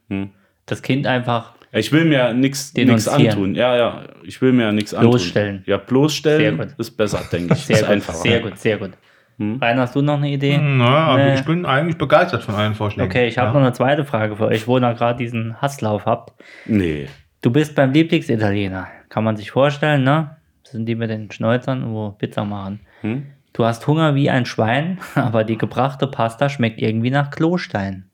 [0.09, 0.29] Hm.
[0.67, 2.73] Das Kind einfach Ich will mir nichts
[3.07, 3.55] antun.
[3.55, 5.11] Ja, ja, ich will mir nichts antun.
[5.11, 5.63] Bloßstellen.
[5.65, 6.75] Ja, bloßstellen Sehr gut.
[6.77, 7.65] ist besser, denke ich.
[7.65, 8.17] sehr ist gut, einfacher.
[8.17, 8.91] sehr gut, sehr gut.
[9.37, 9.57] Hm.
[9.61, 10.57] Rainer, hast du noch eine Idee?
[10.57, 11.35] Na, aber Nee.
[11.35, 13.09] ich bin eigentlich begeistert von allen Vorschlägen.
[13.09, 13.53] Okay, ich habe ja.
[13.53, 16.33] noch eine zweite Frage für euch, wo ihr gerade diesen Hasslauf habt.
[16.65, 17.07] Nee.
[17.41, 18.87] Du bist beim Lieblingsitaliener.
[19.09, 20.37] Kann man sich vorstellen, ne?
[20.63, 22.79] Das sind die mit den Schnäuzern, wo Pizza machen.
[23.01, 23.27] Hm?
[23.53, 28.09] Du hast Hunger wie ein Schwein, aber die gebrachte Pasta schmeckt irgendwie nach Klostein.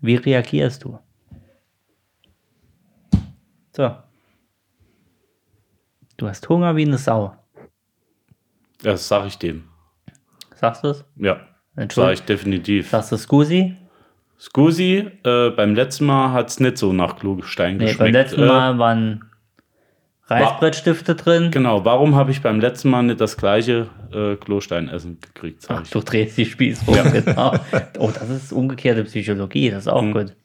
[0.00, 0.98] Wie reagierst du?
[3.72, 3.94] So.
[6.16, 7.34] Du hast Hunger wie eine Sau.
[8.82, 9.67] Das sage ich dem.
[10.60, 11.04] Sagst du es?
[11.16, 11.40] Ja,
[11.90, 12.88] sage ich definitiv.
[12.90, 13.76] Sagst du Scusi?
[14.38, 17.98] Scusi, äh, beim letzten Mal hat es nicht so nach Klostein Nee, geschmeckt.
[17.98, 19.24] beim letzten Äh, Mal waren
[20.26, 21.50] Reißbrettstifte drin.
[21.50, 25.82] Genau, warum habe ich beim letzten Mal nicht das gleiche äh, Klosteinessen gekriegt, sag Ach,
[25.84, 25.90] ich.
[25.90, 27.54] du drehst die Spieß rum, genau.
[27.98, 30.12] Oh, das ist umgekehrte Psychologie, das ist auch Mhm.
[30.12, 30.36] gut.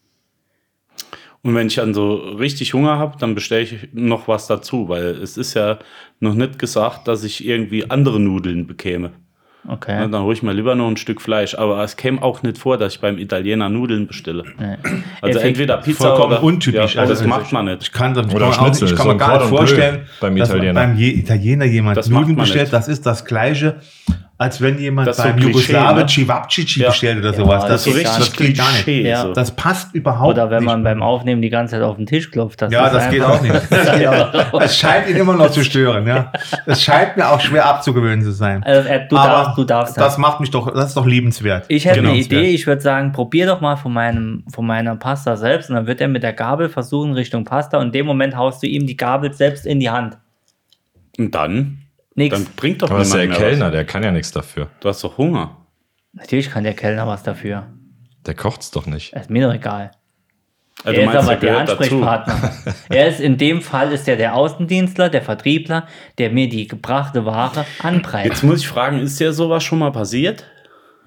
[1.42, 5.08] Und wenn ich dann so richtig Hunger habe, dann bestelle ich noch was dazu, weil
[5.08, 5.78] es ist ja
[6.22, 9.12] noch nicht gesagt, dass ich irgendwie andere Nudeln bekäme.
[9.68, 9.94] Okay.
[9.94, 11.56] Ja, dann hole ich mir lieber noch ein Stück Fleisch.
[11.56, 14.44] Aber es käme auch nicht vor, dass ich beim Italiener Nudeln bestelle.
[14.60, 14.76] Nee.
[15.22, 16.96] Also Effekt- entweder Pizza Vollkommen oder untypisch.
[16.96, 17.84] Ja, Also, das macht man nicht.
[17.84, 20.36] Ich kann, das, Oder kann man auch, Schnitzel, ich kann mir gar nicht vorstellen, beim
[20.36, 20.74] dass man Italiener.
[20.82, 22.64] beim Italiener jemand Das Nudeln bestellt.
[22.64, 22.74] nicht.
[22.74, 23.78] Das ist das Gleiche,
[24.44, 26.06] als wenn jemand Das so beim Klischee, Jugoslawe ne?
[26.08, 26.90] Cevapcici Ja.
[26.90, 27.62] bestellt oder Ja, sowas.
[27.62, 28.84] das Das, ist so das richtig geht gar nicht.
[28.84, 29.08] Klischee.
[29.10, 29.22] Ja.
[29.24, 29.34] So.
[29.34, 30.66] Das passt überhaupt Oder wenn nicht.
[30.66, 32.62] man beim Aufnehmen die ganze Zeit auf den Tisch klopft.
[32.62, 33.54] Das ja, ist das geht auch nicht.
[33.70, 34.60] Das, geht auch.
[34.60, 36.06] das scheint ihn immer noch zu stören.
[36.06, 36.32] Ja.
[36.66, 38.62] Es scheint mir auch schwer abzugewöhnen zu sein.
[38.64, 41.66] Also, äh, du, Aber darfst, du darfst Das macht mich doch, das ist doch liebenswert.
[41.70, 42.12] Ich hätte Genau.
[42.12, 45.76] eine Idee, ich würde sagen, probier doch mal von, meinem, von meiner Pasta selbst und
[45.76, 48.68] dann wird er mit der Gabel versuchen Richtung Pasta und in dem Moment haust du
[48.68, 50.18] ihm die Gabel selbst in die Hand.
[51.18, 51.83] Und dann?
[52.16, 52.36] Nix.
[52.36, 53.72] Dann bringt doch Aber das ist der Kellner, was.
[53.72, 54.70] der kann ja nichts dafür.
[54.80, 55.58] Du hast doch Hunger.
[56.14, 57.68] Natürlich kann der Kellner was dafür.
[58.26, 59.14] Der kocht's doch nicht.
[59.14, 59.92] Ist mir doch egal.
[60.84, 61.58] Also er ist aber der?
[61.60, 62.52] Ansprechpartner.
[62.90, 67.26] er ist in dem Fall ist er der Außendienstler, der Vertriebler, der mir die gebrachte
[67.26, 68.26] Ware anpreist.
[68.26, 70.46] Jetzt muss ich fragen, ist dir sowas schon mal passiert?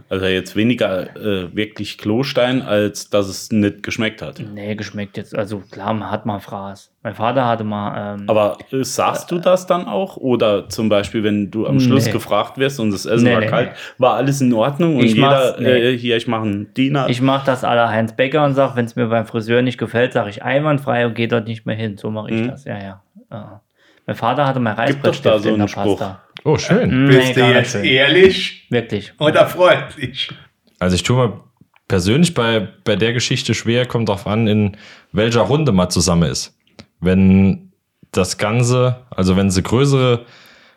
[0.09, 4.41] Also jetzt weniger äh, wirklich Klostein, als dass es nicht geschmeckt hat.
[4.55, 5.37] Nee, geschmeckt jetzt.
[5.37, 6.93] Also klar, man hat mal Fraß.
[7.03, 8.15] Mein Vater hatte mal.
[8.17, 10.17] Ähm, Aber äh, sagst du das dann auch?
[10.17, 12.13] Oder zum Beispiel, wenn du am Schluss Nee.
[12.13, 15.17] gefragt wirst und das Essen Nee, war nee, kalt, war alles in Ordnung und Ich
[15.17, 17.09] mach's- jeder, äh, hier, ich mache einen Diener.
[17.09, 20.13] ich mache das aller Heinz Becker und sage, wenn es mir beim Friseur nicht gefällt,
[20.13, 21.97] sage ich einwandfrei und gehe dort nicht mehr hin.
[21.97, 22.49] So mache ich Mhm.
[22.49, 22.65] das.
[22.65, 23.03] Ja, ja.
[23.33, 23.61] ja.
[24.07, 25.99] Mein Vater hatte mal Gibt doch da Reißbrettstift so in der Spruch.
[25.99, 26.23] Pasta.
[26.45, 27.07] Oh, schön.
[27.07, 27.85] Nee, Bist du gar nicht jetzt schön.
[27.85, 29.12] ehrlich Wirklich.
[29.19, 30.31] oder freundlich?
[30.79, 31.40] Also ich tue mir
[31.88, 34.77] persönlich bei, bei der Geschichte schwer, kommt drauf an, in
[35.12, 36.57] welcher Runde man zusammen ist.
[37.01, 37.73] Wenn
[38.12, 40.25] das Ganze, also wenn es eine größere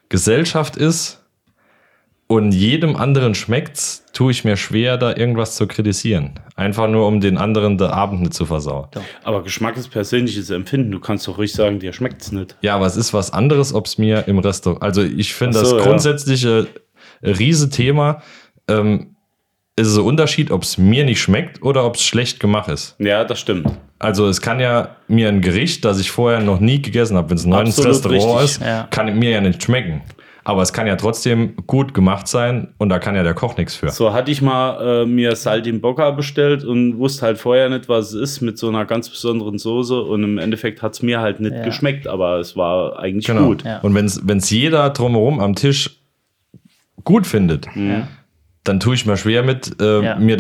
[0.10, 1.24] Gesellschaft ist,
[2.32, 6.40] und jedem anderen schmeckt's, tue ich mir schwer, da irgendwas zu kritisieren.
[6.56, 8.88] Einfach nur, um den anderen den Abend nicht zu versauen.
[9.24, 10.92] Aber Geschmack ist persönliches Empfinden.
[10.92, 12.56] Du kannst doch ruhig sagen, dir schmeckt's nicht.
[12.62, 14.84] Ja, aber es ist was anderes, ob es mir im Restaurant.
[14.84, 15.90] Also ich finde so, das ja.
[15.90, 16.68] grundsätzliche
[17.24, 18.22] Riesethema.
[18.68, 19.16] Ähm,
[19.76, 22.96] ist es ein Unterschied, ob es mir nicht schmeckt oder ob es schlecht gemacht ist.
[23.00, 23.66] Ja, das stimmt.
[23.98, 27.38] Also es kann ja mir ein Gericht, das ich vorher noch nie gegessen habe, wenn
[27.38, 28.44] es ein neues Restaurant richtig.
[28.44, 28.88] ist, Ja.
[28.92, 30.02] kann mir ja nicht schmecken.
[30.44, 33.76] Aber es kann ja trotzdem gut gemacht sein und da kann ja der Koch nichts
[33.76, 33.90] für.
[33.90, 38.22] So hatte ich mal äh, mir Saltimbocca bestellt und wusste halt vorher nicht, was es
[38.36, 40.02] ist, mit so einer ganz besonderen Soße.
[40.02, 41.64] Und im Endeffekt hat es mir halt nicht Ja.
[41.64, 43.48] geschmeckt, aber es war eigentlich Genau.
[43.48, 43.64] gut.
[43.64, 43.80] Ja.
[43.82, 44.06] Und wenn
[44.38, 46.00] es jeder drumherum am Tisch
[47.04, 48.08] gut findet, Ja.
[48.64, 50.16] dann tue ich mir schwer mit, äh, Ja.
[50.16, 50.38] mir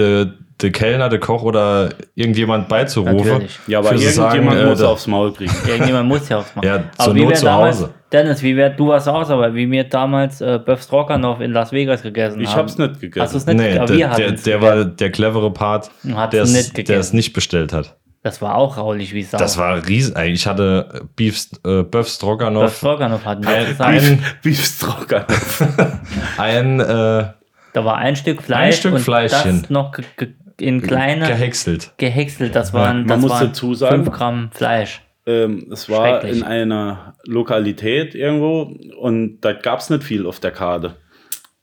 [0.61, 3.15] der de Kellner, der Koch oder irgendjemand beizurufen.
[3.27, 3.59] Natürlich.
[3.67, 5.51] Ja, aber irgendjemand sagen, äh, muss da- aufs Maul kriegen.
[5.67, 6.67] Irgendjemand muss ja aufs machen.
[6.67, 7.93] Ja, aber wie Not zu damals, Hause.
[8.11, 11.71] Dennis, wie wir, du warst auch aber wie wir damals äh, Böff Stroganoff in Las
[11.71, 12.59] Vegas gegessen Ich haben.
[12.59, 13.35] hab's nicht gegessen.
[13.35, 13.79] Hast nicht Nee, gegessen?
[13.81, 17.95] Aber der, wir der, der war der clevere Part, der es nicht bestellt hat.
[18.21, 19.37] Das war auch raulich wie Sau.
[19.37, 20.13] Das war riesig.
[20.17, 25.63] Ich hatte Beef, äh, Böff Böff Stroganoff, Stroganoff hatten wir ein, ein, Beef Stroganoff.
[26.37, 29.61] ein äh, Da war ein Stück Fleisch Stück und Fleischchen.
[29.61, 30.29] das noch ge ge
[30.61, 31.93] in kleine gehäckselt.
[31.97, 32.55] gehäckselt.
[32.55, 35.01] Das waren, man das muss waren dazu sagen- 5 Gramm Fleisch.
[35.25, 40.51] ähm, es war in einer Lokalität irgendwo und da gab es nicht viel auf der
[40.51, 40.95] Karte.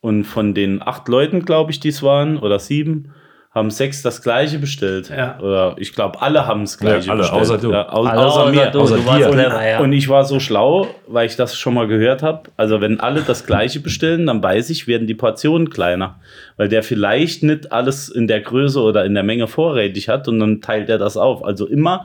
[0.01, 3.13] Und von den acht Leuten, glaube ich, die es waren, oder sieben,
[3.57, 5.09] haben sechs das gleiche bestellt.
[5.09, 5.39] Ja.
[5.41, 7.41] Oder ich glaube, alle haben das gleiche Ja, alle, bestellt.
[7.43, 7.73] außer du.
[7.73, 8.67] Ja, au Alle außer, außer mir.
[8.71, 9.81] du, außer du warst clever, ja.
[9.81, 12.43] Und ich war so schlau, weil ich das schon mal gehört habe.
[12.59, 16.21] Also wenn alle das gleiche bestellen, dann weiß ich, werden die Portionen kleiner.
[16.59, 20.39] Weil der vielleicht nicht alles in der Größe oder in der Menge vorrätig hat und
[20.39, 21.43] dann teilt er das auf.
[21.43, 22.05] Also immer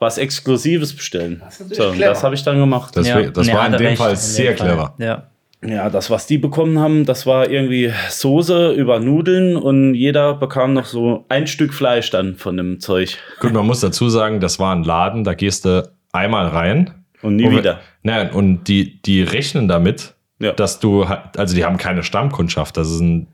[0.00, 1.40] was Exklusives bestellen.
[1.40, 2.96] natürlich so, das habe ich dann gemacht.
[2.96, 4.94] Das, Ja, das war in dem recht, Fall sehr clever.
[4.98, 5.29] Ja.
[5.62, 10.72] Ja, das, was die bekommen haben, das war irgendwie Soße über Nudeln und jeder bekam
[10.72, 13.18] noch so ein Stück Fleisch dann von dem Zeug.
[13.40, 16.94] Gut, man muss dazu sagen, das war ein Laden, da gehst du einmal rein.
[17.20, 17.80] Und nie und, wieder.
[18.02, 20.52] Nein, und die, die rechnen damit, Ja.
[20.52, 21.04] dass du,
[21.36, 23.26] also die haben keine Stammkundschaft, das ist ein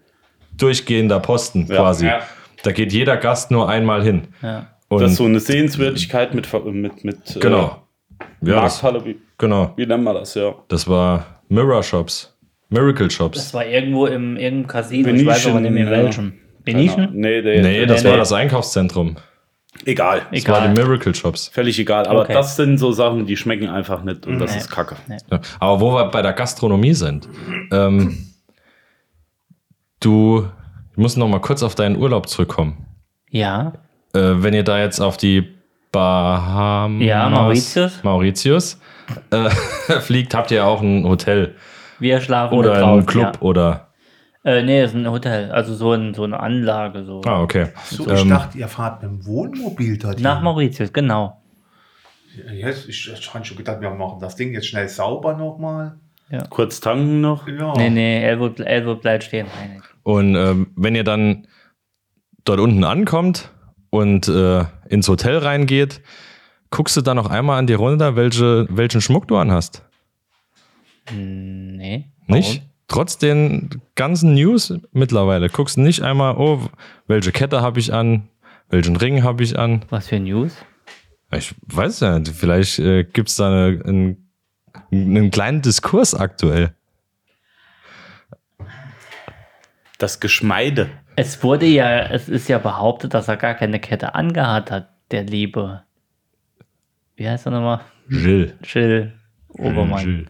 [0.56, 1.76] durchgehender Posten Ja.
[1.76, 2.06] quasi.
[2.06, 2.20] Ja.
[2.64, 4.22] Da geht jeder Gast nur einmal hin.
[4.42, 4.66] Ja.
[4.88, 7.82] Und das ist so eine Sehenswürdigkeit mit, mit, mit genau.
[8.44, 8.82] äh, Ja, das,
[9.38, 9.72] genau.
[9.76, 10.54] wie nennt man das, ja.
[10.66, 12.32] Das war Mirror Shops.
[12.68, 13.54] Miracle Das Shops.
[13.54, 15.09] war irgendwo im irgendeinem Casino.
[15.11, 16.35] ich weiß aber nicht mehr welchem.
[16.64, 17.11] Venetian?
[17.12, 18.18] Nee, der, Nee, das nee, war nee.
[18.20, 19.16] das Einkaufszentrum.
[19.85, 20.22] egal.
[20.32, 20.74] Das war Egal.
[20.74, 21.46] die Miracle Shops.
[21.48, 22.06] Völlig egal.
[22.09, 22.32] Aber Okay.
[22.32, 24.59] das sind so Sachen, die schmecken einfach nicht und das Nee.
[24.59, 24.96] ist Kacke.
[25.06, 25.18] Nee.
[25.30, 25.40] Ja.
[25.61, 27.28] Aber wo wir bei der Gastronomie sind,
[27.70, 28.26] ähm,
[30.00, 30.48] du,
[30.92, 32.87] ich muss noch mal kurz auf deinen Urlaub zurückkommen.
[33.30, 33.74] Ja.
[34.14, 35.44] Äh, wenn ihr da jetzt auf die
[35.92, 38.02] Bahamas, Ja, Mauritius.
[38.02, 38.80] Mauritius
[39.30, 39.50] äh,
[40.00, 41.54] fliegt, habt ihr auch ein Hotel
[41.98, 43.42] Wir schlafen oder da einen draußen, Club Ja.
[43.42, 43.82] oder.
[44.44, 45.50] Äh, nee, es ist ein Hotel.
[45.50, 47.04] Also so, ein, so eine Anlage.
[47.04, 47.20] So.
[47.26, 47.66] Ah, okay.
[47.84, 50.22] So, ich Ähm, dachte, ihr fahrt mit dem Wohnmobil dorthin.
[50.22, 51.42] Nach Mauritius, genau.
[52.52, 55.96] Jetzt, ich ich habe schon gedacht, wir machen das Ding jetzt schnell sauber nochmal.
[56.50, 57.46] Kurz tanken noch.
[57.48, 57.72] Ja.
[57.76, 59.46] Nee, nee, Elwood, Elwood bleibt stehen.
[59.58, 61.46] Nein, Und ähm, wenn ihr dann
[62.44, 63.50] dort unten ankommt
[63.90, 66.02] und äh, ins Hotel reingeht,
[66.70, 69.83] guckst du dann noch einmal an dir runter, welche, welchen Schmuck du anhast.
[71.12, 72.07] nee.
[72.26, 72.62] Nicht?
[72.88, 75.48] Trotz den ganzen News mittlerweile.
[75.48, 76.61] Guckst du nicht einmal, oh,
[77.09, 78.29] welche Kette habe ich an,
[78.68, 79.85] welchen Ring habe ich an.
[79.90, 80.57] Was für News?
[81.33, 84.31] Ich weiß ja nicht, vielleicht äh, gibt es da eine, einen,
[84.92, 86.74] einen kleinen Diskurs aktuell.
[89.98, 90.90] Das Geschmeide.
[91.16, 95.24] Es wurde ja, es ist ja behauptet, dass er gar keine Kette angehat hat, der
[95.24, 95.86] liebe.
[97.16, 97.81] Wie heißt er nochmal?
[98.09, 98.55] Jill.
[98.62, 99.12] Jill
[99.48, 100.05] Obermann.
[100.05, 100.26] Jill.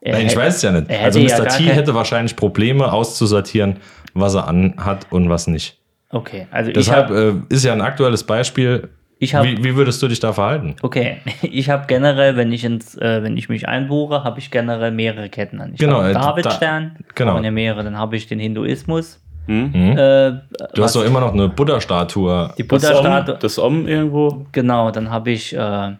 [0.00, 0.90] Er Nein, ich hätte- weiß es ja nicht.
[0.90, 1.44] Also ja Mr.
[1.44, 3.76] gar T hätte wahrscheinlich Probleme auszusortieren,
[4.14, 5.78] was er anhat und was nicht.
[6.10, 8.88] Okay, also Deshalb ich habe, äh, ist ja ein aktuelles Beispiel.
[9.18, 10.76] ich habe, Wie, wie würdest du dich da verhalten?
[10.82, 14.92] okay, ich habe generell, wenn ich ins, äh, wenn ich mich einbuche, habe ich generell
[14.92, 15.72] mehrere Ketten an.
[15.74, 17.40] Ich Genau, habe äh, den da- Davidstern, genau.
[17.40, 17.82] ja mehrere.
[17.84, 19.20] Dann habe ich den Hinduismus.
[19.46, 19.72] Hm?
[19.74, 20.32] Äh,
[20.74, 22.52] Du hast doch immer noch eine Buddha-Statue.
[22.58, 23.36] die Buddha-Statue.
[23.40, 24.46] das Om irgendwo.
[24.52, 25.92] Genau, dann habe ich äh,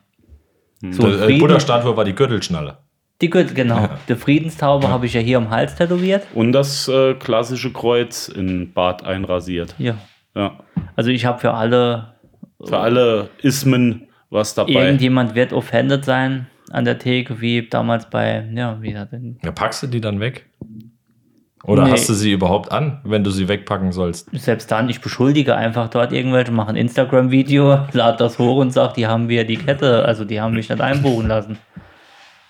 [0.80, 2.78] so Die äh, Frieden, Buddha-Statue war die Gürtelschnalle.
[3.20, 3.88] die Gürtel, genau.
[4.08, 6.26] Die Friedenstaube habe ich ja hier am Hals tätowiert.
[6.34, 9.74] Und das äh, klassische Kreuz in Bart einrasiert.
[9.78, 9.96] Ja.
[10.36, 10.58] Ja.
[10.94, 12.14] Also ich habe für alle,
[12.64, 14.72] Für alle Ismen was dabei.
[14.84, 19.50] irgendjemand wird offended sein an der Theke, wie damals bei, ja, wie hat denn, Ja,
[19.52, 20.46] packst du die dann weg?
[21.64, 21.90] Oder Nee.
[21.92, 24.28] hast du sie überhaupt an, wenn du sie wegpacken sollst?
[24.32, 28.92] selbst dann, ich beschuldige einfach dort irgendwelche, mache ein Instagram-Video, lade das hoch und sage,
[28.96, 31.58] die haben wir die Kette, also die haben mich nicht einbuchen lassen.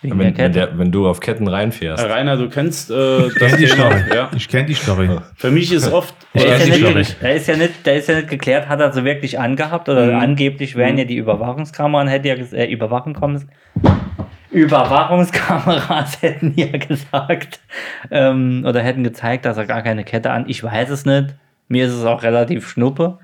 [0.01, 0.53] Wegen der Wenn, wenn, Kette.
[0.69, 2.05] der, wenn du auf Ketten reinfährst.
[2.05, 3.67] Rainer, du kennst äh, Ich das kenne die.
[3.67, 3.95] Story.
[4.15, 4.31] Ja.
[4.37, 5.11] Ich kenne die Story.
[5.35, 6.95] Für mich ist oft Der ist, ja die Story.
[6.95, 9.89] nicht, der, ist ja nicht, der ist ja nicht geklärt, hat er so wirklich angehabt
[9.89, 10.21] oder Mhm.
[10.21, 13.47] angeblich wären ja die Überwachungskameran, hätte ja äh, Überwachungskameras,
[14.59, 17.61] Überwachungskameras hätten ja gesagt
[18.11, 20.45] ähm, oder hätten gezeigt, dass er gar keine Kette an.
[20.49, 21.35] Ich weiß es nicht.
[21.69, 23.19] Mir ist es auch relativ schnuppe.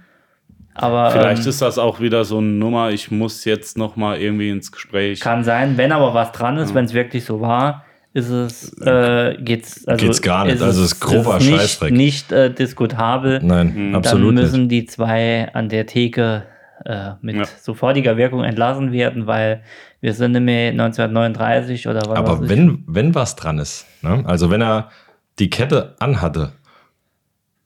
[0.75, 4.19] Aber Vielleicht ähm, ist das auch wieder so eine Nummer, ich muss jetzt noch mal
[4.19, 5.21] irgendwie ins Gespräch.
[5.21, 9.37] kann sein, wenn aber was dran ist, wenn es wirklich so war, ist es äh,
[9.41, 10.57] geht's also Geht's gar nicht.
[10.57, 11.93] ist Also es ist grober ist nicht, Scheißdreck.
[11.93, 13.41] nicht äh, diskutabel.
[13.43, 13.95] Nein, Mhm.
[13.95, 14.71] absolut dann müssen nicht.
[14.73, 16.43] die zwei an der Theke
[16.85, 17.45] äh, mit Ja.
[17.61, 19.63] sofortiger Wirkung entlassen werden, weil
[20.01, 24.23] wir sind nicht mehr 1939 oder was Aber wenn, wenn was dran ist, ne?
[24.27, 24.91] also wenn er
[25.39, 26.53] die Kette anhatte,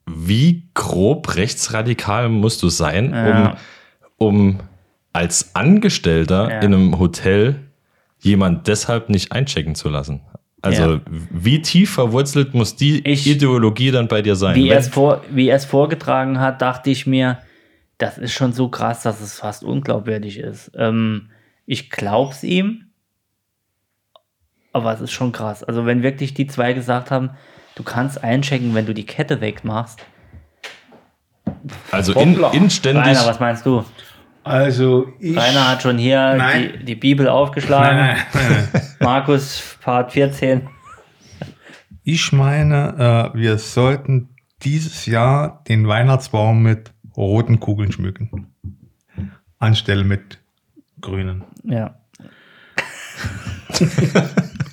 [0.07, 3.57] wie grob rechtsradikal musst du sein, Ja.
[4.17, 4.59] um, um
[5.13, 6.59] als Angestellter Ja.
[6.59, 7.55] in einem Hotel
[8.19, 10.21] jemand deshalb nicht einchecken zu lassen?
[10.61, 11.01] Also Ja.
[11.31, 14.55] wie tief verwurzelt muss die Ich- Ideologie dann bei dir sein?
[14.55, 17.37] wie, er es vor, wie er es vorgetragen hat, dachte ich mir,
[17.99, 20.71] das ist schon so krass, dass es fast unglaubwürdig ist.
[20.75, 21.29] Ähm,
[21.65, 22.85] ich glaub's ihm,
[24.73, 25.63] aber es ist schon krass.
[25.63, 27.31] Also wenn wirklich die zwei gesagt haben,
[27.75, 29.99] du kannst einchecken, wenn du die Kette wegmachst.
[31.91, 33.83] also in, inständig, Rainer, was meinst du?
[34.43, 35.37] Also ich.
[35.37, 37.97] Rainer hat schon hier die, die Bibel aufgeschlagen.
[37.97, 38.81] Nein, nein, nein.
[39.01, 40.69] Markus, Part 14.
[42.03, 44.29] Ich meine, äh, wir sollten
[44.63, 46.91] dieses Jahr den Weihnachtsbaum mit
[47.25, 48.47] roten Kugeln schmücken.
[49.57, 50.39] Anstelle mit
[51.01, 51.43] grünen.
[51.63, 51.95] Ja.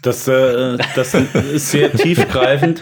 [0.02, 2.80] Das, äh, das ist sehr tiefgreifend.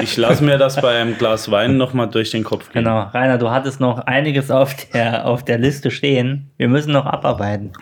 [0.00, 2.82] Ich lasse mir das bei einem Glas Wein noch mal durch den Kopf gehen.
[2.82, 3.02] Genau.
[3.02, 6.50] Rainer, du hattest noch einiges auf der, auf der Liste stehen.
[6.56, 7.72] Wir müssen noch abarbeiten.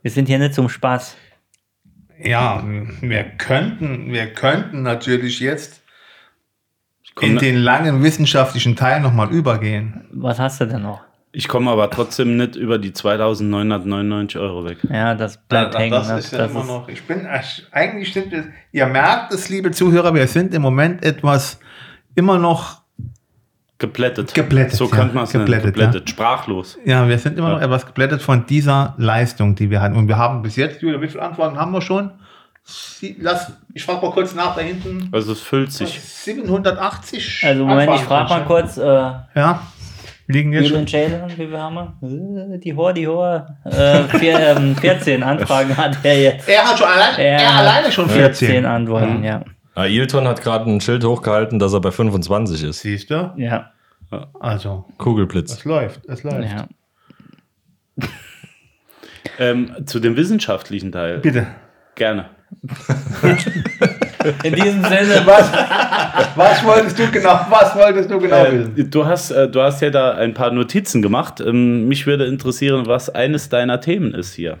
[0.00, 1.16] Wir sind hier nicht zum Spaß.
[2.22, 5.82] Ja, wir könnten, wir könnten natürlich jetzt
[7.20, 10.04] in ne- den langen wissenschaftlichen Teil nochmal übergehen.
[10.12, 11.00] Was hast du denn noch?
[11.32, 14.78] Ich komme aber trotzdem nicht über die 2999 Euro weg.
[14.90, 15.90] Ja, das bleibt hängen.
[15.92, 16.18] das ne?
[16.18, 16.88] ist ja Das immer ist- noch.
[16.88, 17.26] Ich bin
[17.72, 21.60] eigentlich sind wir, ihr merkt es, liebe Zuhörer, wir sind im Moment etwas
[22.14, 22.78] immer noch
[23.80, 24.34] Geplättet.
[24.34, 24.90] Geplättet, So ja.
[24.90, 25.46] könnte man es nennen.
[25.46, 26.10] Geplättet, Geplättet.
[26.10, 26.76] Sprachlos.
[26.84, 27.54] Ja, wir sind immer Ja.
[27.56, 29.94] noch etwas geblättet von dieser Leistung, die wir hatten.
[29.94, 32.10] Und wir haben bis jetzt, Julia, wie viele Antworten haben wir schon?
[33.20, 35.08] Lass, ich frage mal kurz nach da hinten.
[35.12, 35.98] Also es füllt sich.
[36.00, 37.42] 780.
[37.44, 38.82] Also Moment, ich Antworten frage mal kurz, äh,
[39.40, 39.62] Ja,
[40.26, 40.84] liegen jetzt schon.
[40.86, 42.54] Wie viel haben wir?
[42.54, 43.46] Äh, Die Hor, die Hor.
[43.64, 46.48] Äh, vier, ähm, 14 Anfragen hat er jetzt.
[46.48, 48.66] Er hat schon allein, er, Er alleine schon 14 14.
[48.66, 49.42] Antworten, ja.
[49.74, 52.80] Ailton hat gerade ein Schild hochgehalten, dass er bei 25 ist.
[52.80, 53.32] Siehst du?
[53.36, 53.70] Ja,
[54.40, 55.52] Also, Kugelblitz.
[55.52, 56.50] es läuft, es läuft.
[56.50, 56.66] ja.
[59.38, 61.18] Ähm, zu dem wissenschaftlichen Teil.
[61.18, 61.46] Bitte.
[61.94, 62.30] Gerne.
[64.42, 65.50] In diesem Sinne, Was,
[66.34, 68.76] was wolltest du genau, was wolltest du genau wissen?
[68.76, 71.40] Äh, du, hast, äh, du hast ja da ein paar Notizen gemacht.
[71.40, 74.58] Ähm, mich würde interessieren, was eines deiner Themen ist hier.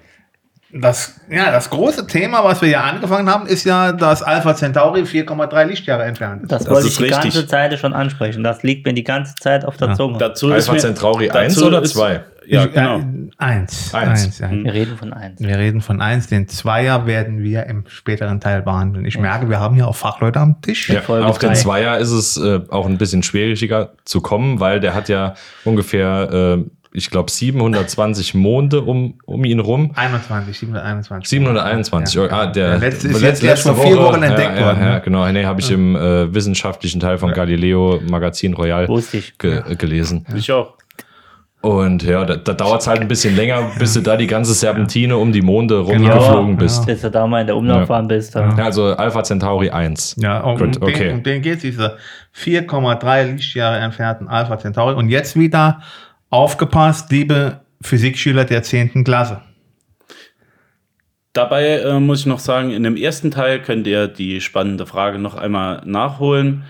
[0.70, 5.00] Das, ja, das große Thema, was wir ja angefangen haben, ist ja, dass Alpha Centauri
[5.02, 6.52] 4,3 Lichtjahre entfernt ist.
[6.52, 7.22] das, Das wollte ich ist die richtig.
[7.34, 8.44] ganze Zeit schon ansprechen.
[8.44, 10.18] Das liegt mir die ganze Zeit auf der Zunge.
[10.18, 12.20] Dazu Alpha mir- Centauri dazu 1 oder ist- 2?
[12.48, 12.98] Ja, Ich- genau.
[12.98, 13.02] Äh,
[13.38, 13.92] eins.
[13.94, 14.24] Eins.
[14.24, 14.50] Eins, ja.
[14.50, 15.40] Wir reden von eins.
[15.40, 19.04] Wir reden von eins, den Zweier werden wir im späteren Teil behandeln.
[19.04, 20.88] Ich merke, wir haben hier auch Fachleute am Tisch.
[20.90, 21.54] Ja, auf den drei.
[21.54, 25.34] Zweier ist es äh, auch ein bisschen schwieriger zu kommen, weil der hat ja
[25.64, 29.92] ungefähr, äh, ich glaube, 720 Monde um, um ihn rum.
[29.94, 31.28] 21, 721.
[31.28, 32.14] 721.
[32.16, 32.30] Ja.
[32.30, 34.88] Ah, der, Der letzte ist letz- jetzt erst vor vier Wochen entdeckt ja, worden, Ja,
[34.88, 35.00] ja, ne?
[35.04, 35.30] genau.
[35.30, 38.86] Nee, habe ich im äh, wissenschaftlichen Teil von Galileo Magazin Royal
[39.38, 40.24] ge äh, gelesen.
[40.34, 40.74] Ich auch.
[41.60, 44.54] Und ja, da, da dauert es halt ein bisschen länger, bis du da die ganze
[44.54, 46.12] Serpentine um die Monde Genau.
[46.12, 46.86] rumgeflogen bist.
[46.86, 48.36] Bis du da mal in der Umlaufbahn bist.
[48.36, 48.54] Da.
[48.56, 50.16] Ja, also Alpha Centauri 1.
[50.18, 51.08] Ja, um, Gut, um okay.
[51.08, 51.96] den, um den geht es, diese
[52.36, 54.94] 4,3 Lichtjahre entfernten Alpha Centauri.
[54.94, 55.80] Und jetzt wieder
[56.30, 59.02] aufgepasst, liebe Physikschüler der 10.
[59.02, 59.40] Klasse.
[61.32, 65.18] Dabei äh, muss ich noch sagen, in dem ersten Teil könnt ihr die spannende Frage
[65.18, 66.64] noch einmal nachholen.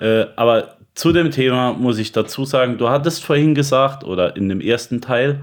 [0.00, 4.48] Äh, aber zu dem Thema muss ich dazu sagen, du hattest vorhin gesagt, oder in
[4.48, 5.42] dem ersten Teil,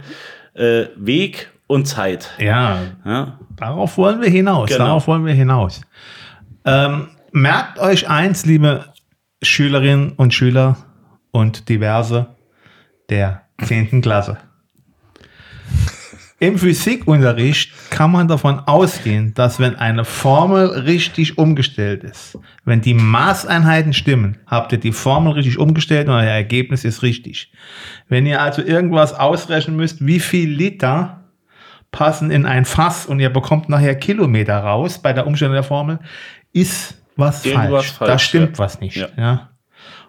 [0.53, 2.31] äh, Weg und Zeit.
[2.39, 3.39] Ja, Ja?
[3.57, 4.69] darauf wollen wir hinaus.
[4.69, 4.85] Genau.
[4.85, 5.81] Darauf wollen wir hinaus.
[6.65, 8.85] Ähm, merkt euch eins, liebe
[9.41, 10.77] Schülerinnen und Schüler
[11.31, 12.27] und diverse
[13.09, 14.01] der 10.
[14.01, 14.37] Klasse.
[16.39, 22.95] Im Physikunterricht kann man davon ausgehen, dass wenn eine Formel richtig umgestellt ist, wenn die
[22.95, 27.51] Maßeinheiten stimmen, habt ihr die Formel richtig umgestellt und euer Ergebnis ist richtig.
[28.07, 31.25] Wenn ihr also irgendwas ausrechnen müsst, wie viel Liter
[31.91, 35.99] passen in ein Fass und ihr bekommt nachher Kilometer raus bei der Umstellung der Formel,
[36.53, 37.91] ist was falsch.
[37.91, 38.63] falsch, Da stimmt ja.
[38.63, 38.95] was nicht.
[38.95, 39.09] Ja.
[39.17, 39.49] Ja.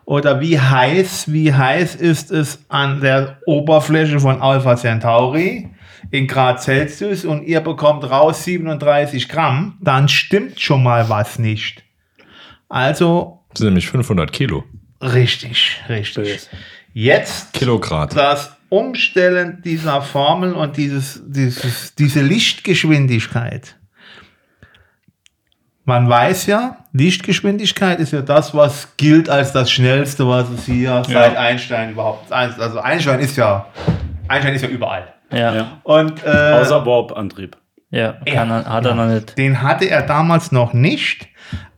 [0.05, 5.71] Oder wie heiß, wie heiß ist es an der Oberfläche von Alpha Centauri
[6.11, 11.85] in Grad Celsius und ihr bekommt raus 37 Gramm, dann stimmt schon mal was nicht.
[12.69, 14.65] Also Das sind nämlich 500 Kilo.
[15.01, 16.49] richtig, richtig.
[16.95, 18.15] Jetzt Kilograd.
[18.17, 23.77] das Umstellen dieser Formel und dieses, dieses, diese Lichtgeschwindigkeit.
[25.85, 31.03] Man weiß ja, Lichtgeschwindigkeit ist ja das, was gilt als das Schnellste, was es hier
[31.07, 32.31] seit Einstein überhaupt.
[32.31, 33.67] Also Einstein ist ja,
[34.29, 35.13] Einstein ist ja überall.
[35.33, 35.81] Ja, Ja.
[35.83, 37.57] Und äh, Außer Warp-Antrieb.
[37.91, 39.37] ja, kann er, hat er noch nicht.
[39.39, 41.29] den hatte er damals noch nicht,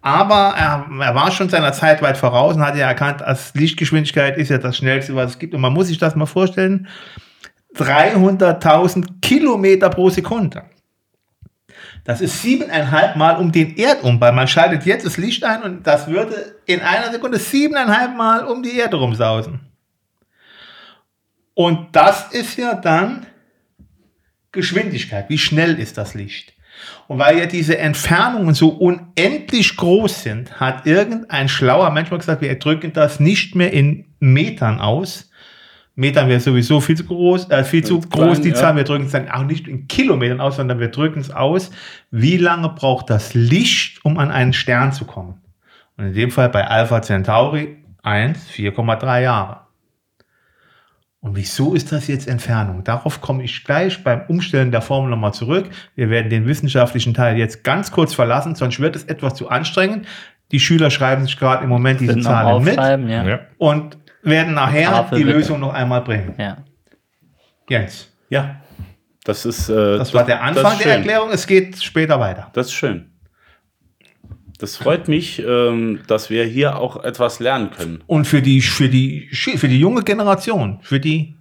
[0.02, 4.36] aber er, er war schon seiner Zeit weit voraus und hatte ja erkannt, als Lichtgeschwindigkeit
[4.36, 5.54] ist ja das Schnellste, was es gibt.
[5.54, 6.88] Und man muss sich das mal vorstellen,
[7.76, 10.62] 300.000 Kilometer pro Sekunde.
[12.04, 14.32] Das ist siebeneinhalb Mal um den Erdumfall.
[14.32, 18.62] Man schaltet jetzt das Licht ein und das würde in einer Sekunde siebeneinhalb Mal um
[18.62, 19.60] die Erde rumsausen.
[21.54, 23.26] Und das ist ja dann
[24.54, 25.28] Geschwindigkeit.
[25.28, 26.54] Wie schnell ist das Licht?
[27.06, 32.42] Und weil ja diese Entfernungen so unendlich groß sind, hat irgendein schlauer Mensch mal gesagt,
[32.42, 35.30] wir drücken das nicht mehr in Metern aus.
[35.96, 38.54] Metern wäre sowieso viel zu groß, äh, viel zu Klein, groß die ja.
[38.54, 38.76] Zahl.
[38.76, 41.70] Wir drücken es dann auch nicht in Kilometern aus, sondern wir drücken es aus.
[42.10, 45.40] Wie lange braucht das Licht, um an einen Stern zu kommen?
[45.96, 49.63] Und in dem Fall bei Alpha Centauri 1, 4,3 Jahre.
[51.24, 52.84] Und wieso ist das jetzt Entfernung?
[52.84, 55.70] Darauf komme ich gleich beim Umstellen der Formel nochmal zurück.
[55.94, 60.06] Wir werden den wissenschaftlichen Teil jetzt ganz kurz verlassen, sonst wird es etwas zu anstrengend.
[60.52, 63.40] Die Schüler schreiben sich gerade im Moment diese Zahlen mit ja.
[63.56, 65.38] Und werden nachher Tafel die bitte.
[65.38, 66.34] Lösung noch einmal bringen.
[66.36, 66.58] ja.
[67.70, 68.56] Jens, Ja.
[69.24, 69.70] Das ist.
[69.70, 70.96] Äh, das war der Anfang der.
[70.98, 71.30] Erklärung.
[71.30, 72.50] Es geht später weiter.
[72.52, 73.13] Das ist schön.
[74.64, 78.02] Das freut mich, ähm, dass wir hier auch etwas lernen können.
[78.06, 81.34] Und für die, für die, für die junge Generation, für die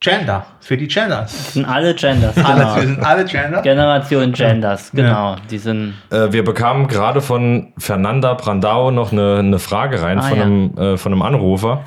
[0.00, 1.54] Gender, für die Genders.
[1.54, 2.80] Sind alle Genders, Alle, wir genau.
[2.80, 3.62] sind alle Gender.
[3.62, 5.36] Generation Genders, genau.
[5.50, 5.94] Die sind.
[6.10, 10.44] Äh, wir bekamen gerade von Fernanda Brandao noch eine, eine Frage rein Ah, von, ja.
[10.44, 11.82] einem, äh, von einem Anrufer.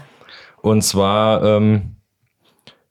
[0.64, 1.98] Und zwar ähm,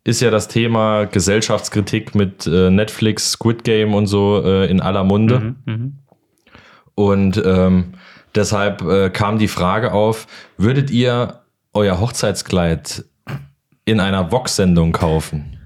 [0.04, 5.02] ist ja das Thema Gesellschaftskritik mit äh, Netflix, Squid Game und so äh, in aller
[5.02, 5.56] Munde.
[5.66, 5.96] Mhm.
[7.00, 7.94] Und ähm,
[8.34, 10.26] deshalb äh, kam die Frage auf,
[10.58, 11.40] würdet ihr
[11.72, 13.04] euer Hochzeitskleid
[13.86, 15.58] in einer Vox-Sendung kaufen?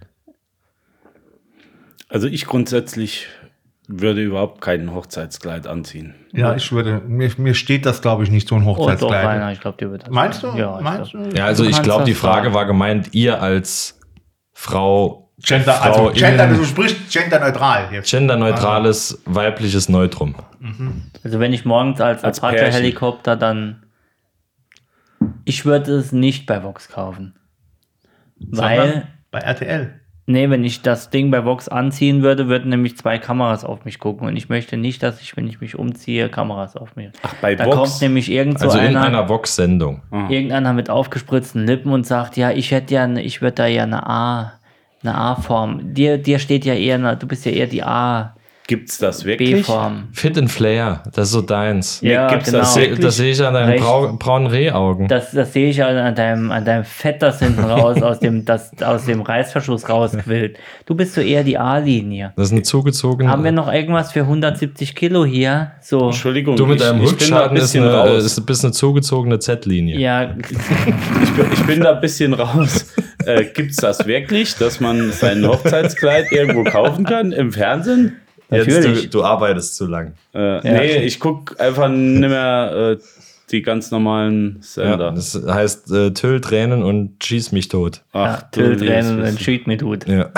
[2.08, 3.26] Also ich grundsätzlich
[3.88, 6.14] würde überhaupt kein Hochzeitskleid anziehen.
[6.32, 9.26] Ja, ich würde, mir, mir steht das, glaube ich, nicht so ein Oh, doch, Hochzeitskleid.
[9.26, 10.10] Rainer, ich glaube, dir wird das.
[10.10, 10.46] Meinst du?
[10.56, 11.30] Ja, ich Meinst glaub.
[11.30, 11.36] du?
[11.36, 13.98] Ja, also Du ich glaube, die Frage war gemeint, ihr als
[14.52, 18.10] Frau, Gender, Frau also Gender, du sprichst genderneutral jetzt.
[18.10, 20.34] genderneutrales weibliches Neutrum.
[21.22, 23.82] Also wenn ich morgens als, Als Apache-Helikopter dann.
[25.44, 27.34] Ich würde es nicht bei Vox kaufen.
[28.38, 30.00] Weil, Sondern bei RTL.
[30.26, 33.98] nee, wenn ich das Ding bei Vox anziehen würde, würden nämlich zwei Kameras auf mich
[33.98, 34.26] gucken.
[34.26, 37.10] Und ich möchte nicht, dass ich, wenn ich mich umziehe, Kameras auf mich.
[37.22, 37.76] Ach, bei da Vox?
[37.76, 40.02] kommt nämlich irgend so Also in einer, einer Vox-Sendung.
[40.28, 43.84] irgendeiner mit aufgespritzten Lippen und sagt, ja, ich hätte ja, ne- ich würde da ja
[43.84, 44.52] eine A,
[45.04, 45.94] eine A-Form.
[45.94, 47.82] Dir, dir steht ja eher, du bist ja eher die
[48.66, 49.52] Gibt's das wirklich?
[49.52, 50.08] A-B-Form.
[50.12, 52.00] Fit and Flair, das ist so deins.
[52.00, 52.60] Ja, gibt's genau.
[52.60, 53.00] das wirklich?
[53.00, 53.84] Das sehe ich an deinen Recht.
[53.84, 55.06] brau braunen Rehaugen.
[55.06, 58.46] Das, das sehe ich an an deinem, an deinem Fett, das hinten raus aus dem,
[58.46, 60.56] das, aus dem Reißverschluss rausquillt.
[60.86, 62.32] Du bist so eher die A-Linie.
[62.36, 63.28] Das ist eine zugezogene.
[63.30, 65.72] Haben wir noch irgendwas für 170 Kilo hier?
[65.82, 66.56] So, Entschuldigung.
[66.56, 68.24] du mit ich- deinem ich bin da ein Rückschatten ist, bisschen eine, raus.
[68.24, 69.98] ist ein bisschen eine zugezogene Z-Linie.
[69.98, 72.94] ja, Ich bin, ich bin da ein bisschen raus.
[73.26, 78.16] Äh, gibt's das wirklich, dass man sein Hochzeitskleid irgendwo kaufen kann im Fernsehen?
[78.58, 79.10] Natürlich.
[79.10, 80.12] du, arbeitest zu lang.
[80.34, 83.02] Äh, Nee, ich guck einfach nicht mehr äh,
[83.50, 85.12] die ganz normalen Ja, Sender.
[85.12, 88.02] das heißt äh, Tüll, Tränen und schieß mich tot.
[88.14, 89.40] ja, du Till liebes Tränen und.
[89.44, 90.06] Shoot me dude.
[90.12, 90.30] Ja.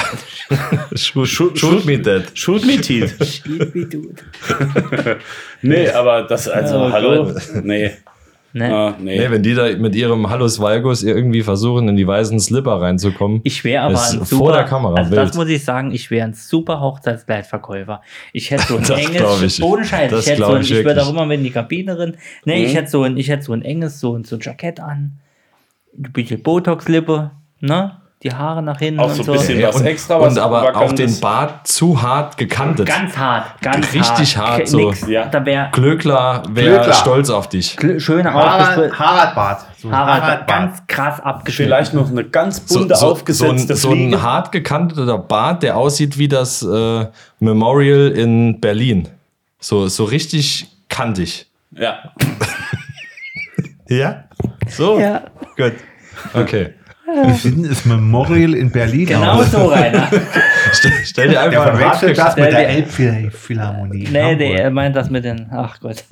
[0.94, 2.24] shoot, Shoot- shoot me dead.
[2.34, 3.14] Shoot me teeth.
[3.24, 4.16] Shoot me dude.
[5.62, 7.32] Nee, aber das, also, Oh hallo?
[7.62, 7.92] Nee.
[8.56, 8.74] Ne?
[8.74, 9.18] Ah, nee.
[9.18, 13.40] Nee, wenn die da mit ihrem Hallus Valgus irgendwie versuchen, in die weißen Slipper reinzukommen.
[13.44, 15.20] Ich wäre aber Ist ein vor super, der Kamera also wild.
[15.20, 18.00] das muss ich sagen, ich wäre ein super Hochzeitskleidverkäufer.
[18.32, 19.62] Ich hätte so ein enges, ich.
[19.62, 21.50] ohne Scheiß, Das ich hätte so ein, ich ich würde auch immer mit in die
[21.50, 22.16] Kabine rein.
[22.46, 22.64] Nee, Mhm.
[22.66, 25.18] ich hätte so ein, ich hätte so ein enges, so ein, so ein Jackett an,
[25.98, 27.92] ein bisschen Botox-Lippe, ne?
[28.30, 29.32] Die Haare nach hinten Auch und so so.
[29.32, 32.86] ein bisschen Ja, was und, extra, was und aber auch den Bart zu hart gekantet.
[32.86, 34.78] Ganz hart, ganz Richtig hart, Ke- so.
[34.78, 35.26] Nix, Ja.
[35.26, 37.76] Da wäre Glöckler wäre stolz auf dich.
[37.98, 38.98] schöne Harald, aufgespritzt.
[38.98, 39.64] Haradbart.
[39.78, 40.48] So ein Harald, Haradbart.
[40.48, 41.68] ganz krass abgeschnitten.
[41.70, 44.16] Vielleicht noch eine ganz So, bunte so, so, ein, aufgesetzte so Fliege.
[44.16, 47.06] ein hart gekanteter Bart, der aussieht wie das äh,
[47.40, 49.08] Memorial in Berlin.
[49.60, 51.46] So, so richtig kantig.
[51.72, 51.96] Ja.
[53.88, 54.24] Ja?
[54.68, 54.98] So?
[54.98, 55.22] Ja,
[55.56, 55.74] Gut.
[56.34, 56.74] Okay.
[57.06, 59.52] Wie sieht denn das Memorial in Berlin genau aus?
[59.52, 60.08] so, Rainer.
[60.72, 64.04] Stell, stell dir Der einfach ein hart verwechselt das mit Der- der der- Elbphilharmonie.
[64.04, 65.48] in Nee, nee, er meint das mit den.
[65.52, 66.04] Ach Gott.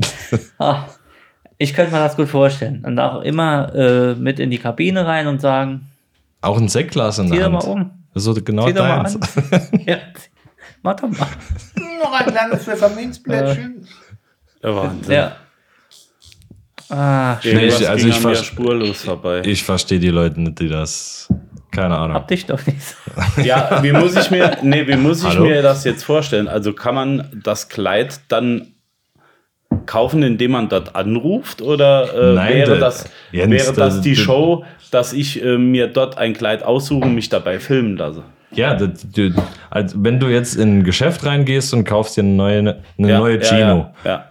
[0.59, 0.85] Ach,
[1.59, 2.85] ich könnte mir das gut vorstellen.
[2.87, 5.91] Und auch immer äh, mit in die Kabine rein und sagen:
[6.41, 7.67] Auch ein Sektglas in Zieh der doch Hand.
[7.67, 7.91] mal um.
[8.15, 9.17] So genau Zieh doch deins.
[9.17, 9.61] an.
[9.87, 9.97] ja,
[10.83, 11.27] mach doch mal.
[12.03, 13.89] Noch ein kleines Pfefferminzblättchen.
[14.63, 15.13] Der Wahnsinn.
[15.13, 15.37] Ja.
[16.89, 17.53] Ah, schön.
[17.59, 19.43] Irgendwas Ich- also ich verst- spurlos vorbei.
[19.45, 21.29] Ich verstehe die Leute nicht, die das.
[21.71, 22.15] Keine Ahnung.
[22.15, 22.95] Hab dich doch nicht so.
[23.43, 25.45] Ja, wie muss ich mir, nee, wie muss ich Hallo?
[25.47, 26.47] mir das jetzt vorstellen?
[26.47, 28.69] Also kann man das Kleid dann
[29.87, 31.63] kaufen, indem man dort anruft?
[31.63, 36.17] Oder äh, Nein, wäre, das, Jens, wäre das die Show, dass ich äh, mir dort
[36.17, 38.23] ein Kleid aussuche und mich dabei filmen lasse?
[38.53, 39.05] Ja, das,
[39.71, 42.79] also wenn du jetzt in ein Geschäft reingehst und kaufst dir eine neue, eine
[43.11, 44.25] Ja, neue ja, Gino, Ja, ja.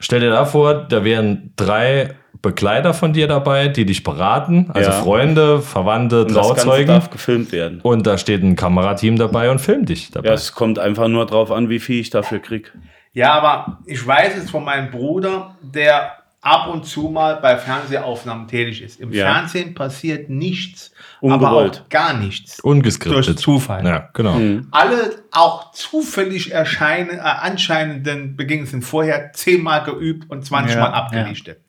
[0.00, 4.90] Stell dir da vor, da wären drei Begleiter von dir dabei, die dich beraten, also
[4.90, 4.96] Ja.
[5.02, 6.86] Freunde, Verwandte, Und das Ganze Trauzeugen.
[6.86, 7.80] darf gefilmt werden.
[7.82, 10.28] Und da steht ein Kamerateam dabei und filmt dich dabei.
[10.28, 12.72] Ja, es kommt einfach nur drauf an, wie viel ich dafür krieg.
[13.12, 18.48] Ja, aber ich weiß es von meinem Bruder, der ab und zu mal bei Fernsehaufnahmen
[18.48, 18.98] tätig ist.
[19.00, 19.26] Im Ja.
[19.30, 21.76] Fernsehen passiert nichts, Ungewollt.
[21.76, 22.60] aber auch gar nichts.
[22.60, 23.26] Ungeskriptet.
[23.26, 23.84] Durch Zufall.
[23.86, 24.34] Ja, genau.
[24.34, 24.68] Mhm.
[24.70, 30.92] Alle auch zufällig erscheinen, äh, anscheinenden Begegnungen sind vorher zehnmal geübt und 20 Ja, Mal
[30.92, 31.60] abgelichtet.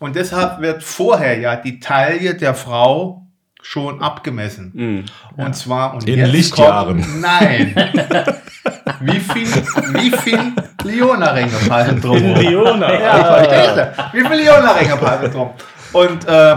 [0.00, 3.26] Und deshalb wird vorher ja die Taille der Frau
[3.62, 4.72] schon abgemessen.
[4.74, 5.04] Mhm.
[5.36, 7.00] Und zwar und In Lichtjahren.
[7.02, 7.74] Kommt, nein.
[9.00, 10.52] wie viel, wie viel
[10.84, 12.16] Leona-Ringe passen drum?
[12.34, 12.92] Leona.
[12.92, 14.12] Ja?
[14.12, 15.50] Wie viele Leona-Ringe passen drum?
[15.92, 16.56] Und äh,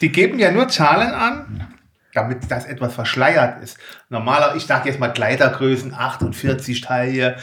[0.00, 1.68] die geben ja nur Zahlen an,
[2.14, 3.78] damit das etwas verschleiert ist.
[4.08, 7.36] Normaler, ich sage jetzt mal Kleidergrößen 48 Taille,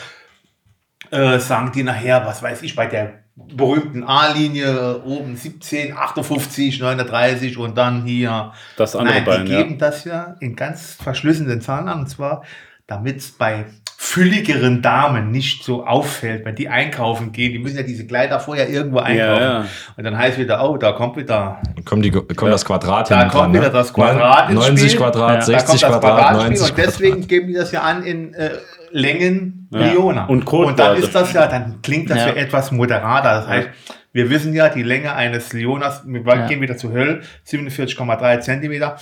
[1.11, 7.57] äh, sagen die nachher, was weiß ich, bei der berühmten A-Linie oben 17, 58, 39
[7.57, 8.53] und dann hier.
[8.75, 9.61] Das andere Nein, Bein, die ja.
[9.63, 12.43] geben das ja in ganz verschlüsselnden Zahlen an, und zwar,
[12.85, 13.65] damit es bei
[14.11, 18.67] fülligeren Damen nicht so auffällt, wenn die einkaufen gehen, die müssen ja diese Kleider vorher
[18.67, 19.41] irgendwo einkaufen.
[19.43, 19.65] ja.
[19.97, 23.33] Und dann heißt wieder, oh, da kommt wieder Kommt, die, kommt das Quadrat da kommt
[23.35, 23.69] dran, wieder ne?
[23.71, 24.99] das Quadrat ins 90 Spiel.
[24.99, 25.35] Quadrat, Ja.
[25.35, 28.33] da 60 kommt das Quadrat, Quadratspiel 90 und deswegen geben die das ja an in
[28.33, 28.49] äh,
[28.91, 29.79] Längen Ja.
[29.79, 30.25] Leona.
[30.25, 32.27] Und und dann ist das ja, dann klingt das Ja.
[32.29, 33.29] ja etwas moderater.
[33.41, 33.69] Das heißt,
[34.11, 36.47] wir wissen ja, die Länge eines Leonas, wir Ja.
[36.47, 38.95] gehen wieder zu Höll, 47,3 Zentimeter.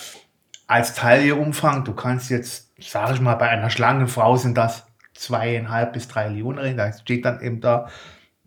[0.67, 4.86] Als Tailleumfang, du kannst jetzt, sage ich mal, bei einer schlanken Frau sind das
[5.17, 6.75] zweieinhalb bis drei Leoneringe.
[6.75, 7.87] Da steht dann eben da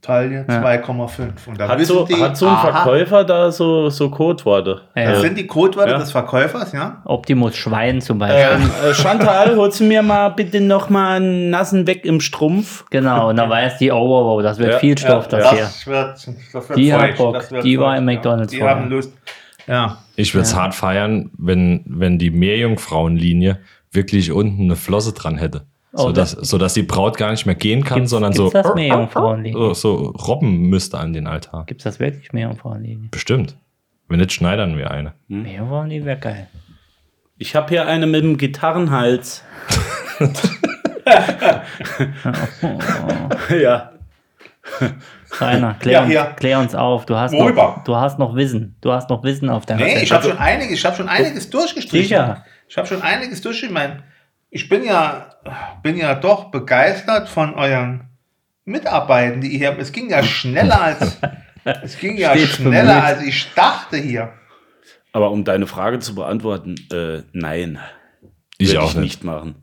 [0.06, 0.14] Ja.
[0.22, 1.46] 2,5.
[1.46, 4.80] Und da Hat so, die, hat so ein aha, Verkäufer da so, so Codeworte?
[4.96, 5.10] Ja.
[5.10, 5.98] Das sind die Codewörter Ja.
[5.98, 7.02] des Verkäufers, ja?
[7.04, 8.64] Optimus Schwein zum Beispiel.
[8.64, 12.86] Ähm, Äh, Chantal, holst du mir mal bitte noch mal einen nassen weg im Strumpf?
[12.88, 15.50] Genau, und dann weiß die, oh, wow, wow, das wird Ja, viel Stoff, ja, das
[15.50, 15.60] hier.
[15.64, 16.08] Das wird,
[16.54, 17.44] das wird Die hat Bock.
[17.62, 18.58] Die war im McDonald's Ja.
[18.58, 19.12] Die haben Lust.
[19.66, 19.98] Ja.
[20.16, 23.58] Ich würde es hart feiern, wenn, wenn die Meerjungfrauenlinie
[23.92, 25.66] wirklich unten eine Flosse dran hätte.
[25.92, 28.74] Oh, sodass, sodass die Braut gar nicht mehr gehen kann, Gibt's- sondern gibt's so, das
[28.74, 29.58] Meerjungfrauenlinie?
[29.58, 31.64] so, so robben müsste an den Altar.
[31.66, 33.08] Gibt es das wirklich Meerjungfrauenlinie?
[33.10, 33.56] Bestimmt.
[34.08, 35.14] Wenn nicht, schneidern wir eine.
[35.28, 36.48] Meerjungfrauenlinie wäre geil.
[37.38, 39.42] Ich habe hier eine mit dem Gitarrenhals.
[43.50, 43.90] ja.
[45.38, 47.06] Rainer, klär, Ja, uns, klär uns auf.
[47.06, 47.62] Du hast, Worüber?
[47.76, 48.76] noch, du hast noch Wissen.
[48.80, 50.04] Du hast noch Wissen auf deiner Nee, Seite.
[50.04, 52.08] ich habe schon einiges, ich habe schon einiges durchgestrichen.
[52.08, 52.44] Sicher.
[52.68, 53.76] Ich habe schon einiges durchgestrichen.
[53.76, 54.02] Ich mein,
[54.50, 55.26] Ich bin ja,
[55.82, 58.08] bin ja doch begeistert von euren
[58.64, 59.80] Mitarbeitern, die ihr habt.
[59.80, 61.18] Es ging ja schneller als,
[61.82, 63.04] es ging ja Stets schneller bemüht.
[63.04, 64.32] als ich dachte hier.
[65.12, 67.78] Aber um deine Frage zu beantworten, äh, nein.
[68.58, 69.04] Ich Würde auch ich nicht.
[69.04, 69.54] nicht machen.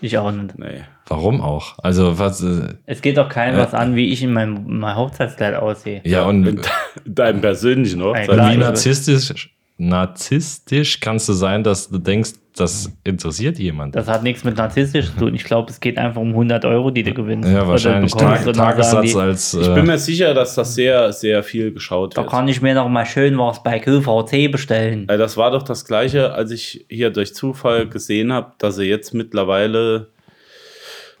[0.00, 0.58] Ich auch nicht.
[0.58, 0.82] Nee.
[1.06, 1.78] Warum auch?
[1.82, 2.42] Also was?
[2.42, 6.00] Äh, Es geht doch keinem was an, wie ich in meinem, meinem Hochzeitskleid aussehe.
[6.04, 6.60] ja und In
[7.04, 8.28] deinem persönlichen Ey, Hochzeit.
[8.28, 8.52] klar.
[8.52, 13.96] wie narzisstisch, narzisstisch kannst du sein, dass du denkst, das interessiert jemand.
[13.96, 15.34] Das hat nichts mit narzisstisch zu tun.
[15.34, 17.48] Ich glaube, es geht einfach um 100 Euro, die du gewinnst.
[17.48, 18.44] ja, Oder wahrscheinlich bekommst.
[18.44, 19.54] Tag, Tagessatz die, als.
[19.54, 22.30] Ich Äh, bin mir sicher, dass das sehr, sehr viel geschaut Da wird.
[22.30, 25.08] kann ich mir noch mal schön was bei QVC bestellen.
[25.08, 28.84] Äh, Das war doch das Gleiche, als ich hier durch Zufall gesehen habe, dass sie
[28.84, 30.08] jetzt mittlerweile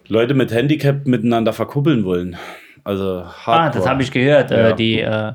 [0.06, 2.36] Leute mit Handicap miteinander verkuppeln wollen.
[2.84, 3.56] Also hardcore.
[3.58, 4.50] Ah, das habe ich gehört.
[4.50, 4.68] Ja.
[4.68, 5.32] Äh, die, äh,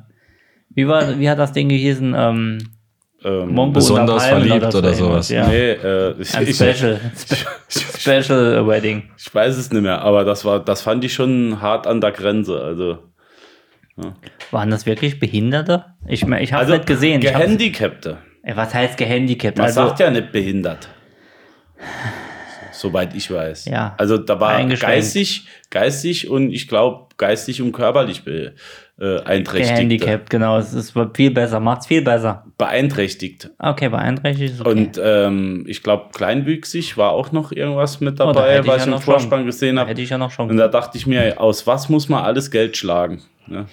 [0.70, 2.14] wie, war, wie hat das Ding gehießen?
[2.16, 2.58] Ähm,
[3.24, 5.30] Ähm, Mongo Besonders verliebt oder sowas.
[5.30, 5.48] Ja.
[5.48, 7.00] Nee, äh, ich, Ein ich, Special.
[7.68, 9.10] Special Wedding.
[9.18, 12.12] ich weiß es nicht mehr, aber das war, das fand ich schon hart an der
[12.12, 12.62] Grenze.
[12.62, 13.00] Also,
[14.52, 15.86] Waren das wirklich Behinderte?
[16.08, 17.20] Ich, ich habe also nicht gesehen.
[17.20, 18.20] Gehandicapte.
[18.42, 19.58] Ey, was heißt gehandicapt?
[19.58, 20.88] Man Also, sagt ja nicht behindert.
[22.72, 23.66] Soweit ich weiß.
[23.66, 23.96] Ja.
[23.98, 28.54] Also da war geistig, geistig und ich glaube geistig und körperlich be,
[29.00, 29.70] äh, einträchtigt.
[29.76, 30.58] gehandicapt, genau.
[30.58, 32.46] Es ist viel besser, macht's viel besser.
[32.58, 33.50] Beeinträchtigt.
[33.60, 34.70] Okay, beeinträchtigt ist okay.
[34.70, 38.68] Und ähm, ich glaube, kleinwüchsig war auch noch irgendwas mit Oh, da dabei, ich was
[38.68, 39.90] ja ich im noch Vorspann schon- gesehen habe.
[39.90, 40.50] hätte ich ja noch schon.
[40.50, 43.22] Und da dachte ich mir, aus was muss man alles Geld schlagen?
[43.48, 43.66] Ne?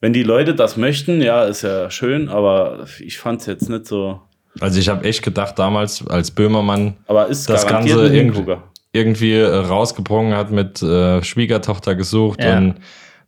[0.00, 3.86] Wenn die Leute das möchten, ja, ist ja schön, aber ich fand es jetzt nicht
[3.86, 4.20] so.
[4.60, 8.54] Also ich habe echt gedacht damals, als Böhmermann Aber ist das Ganze irgendwie,
[8.92, 12.58] irgendwie äh, rausgebrungen hat mit äh, Schwiegertochter gesucht Ja.
[12.58, 12.74] und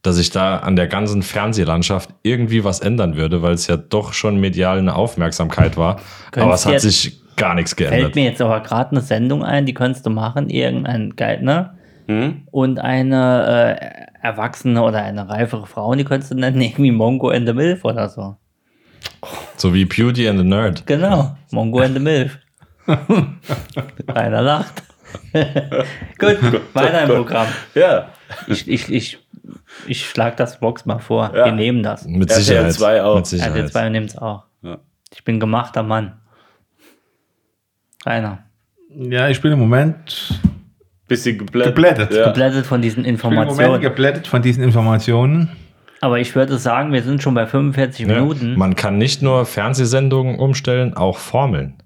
[0.03, 4.13] dass sich da an der ganzen Fernsehlandschaft irgendwie was ändern würde, weil es ja doch
[4.13, 6.01] schon medial eine Aufmerksamkeit war.
[6.35, 8.15] aber es hat sich gar nichts Fällt geändert.
[8.15, 11.77] mir jetzt aber gerade eine Sendung ein, die könntest du machen, irgendein geil, ne?
[12.09, 12.43] Hm?
[12.51, 17.47] Und eine äh, erwachsene oder eine reifere Frau, die könntest du nennen, irgendwie Mongo and
[17.47, 18.37] the Milf oder so.
[19.57, 20.87] So wie Beauty and the Nerd.
[20.87, 22.39] Genau, Mongo and the Milf.
[24.07, 24.83] Einer lacht.
[26.19, 26.39] Gut,
[26.75, 27.47] weiter im Programm.
[27.75, 28.09] Ja,
[28.47, 29.19] Ich, ich, ich,
[29.87, 31.33] ich schlag das Box mal vor.
[31.35, 31.47] Ja.
[31.47, 32.05] Wir nehmen das.
[32.07, 32.73] Mit RTL Sicherheit.
[32.73, 33.17] 2 auch.
[33.17, 33.73] Mit RTL Sicherheit.
[33.73, 34.45] 2 nimmt es auch.
[34.63, 34.79] Ja.
[35.13, 36.21] Ich bin gemachter Mann.
[38.05, 38.45] Rainer.
[38.89, 40.41] Ja, ich bin im Moment
[41.09, 41.75] bisschen geblättet.
[41.75, 42.13] Geblättet.
[42.13, 42.27] Ja.
[42.27, 43.81] Geblättet von diesen Ich bin im Moment Informationen.
[43.83, 45.51] geblättet von diesen Informationen.
[46.01, 48.21] Aber ich würde sagen, wir sind schon bei 45 Ja.
[48.21, 48.57] Minuten.
[48.57, 51.83] Man kann nicht nur Fernsehsendungen umstellen, auch Formeln.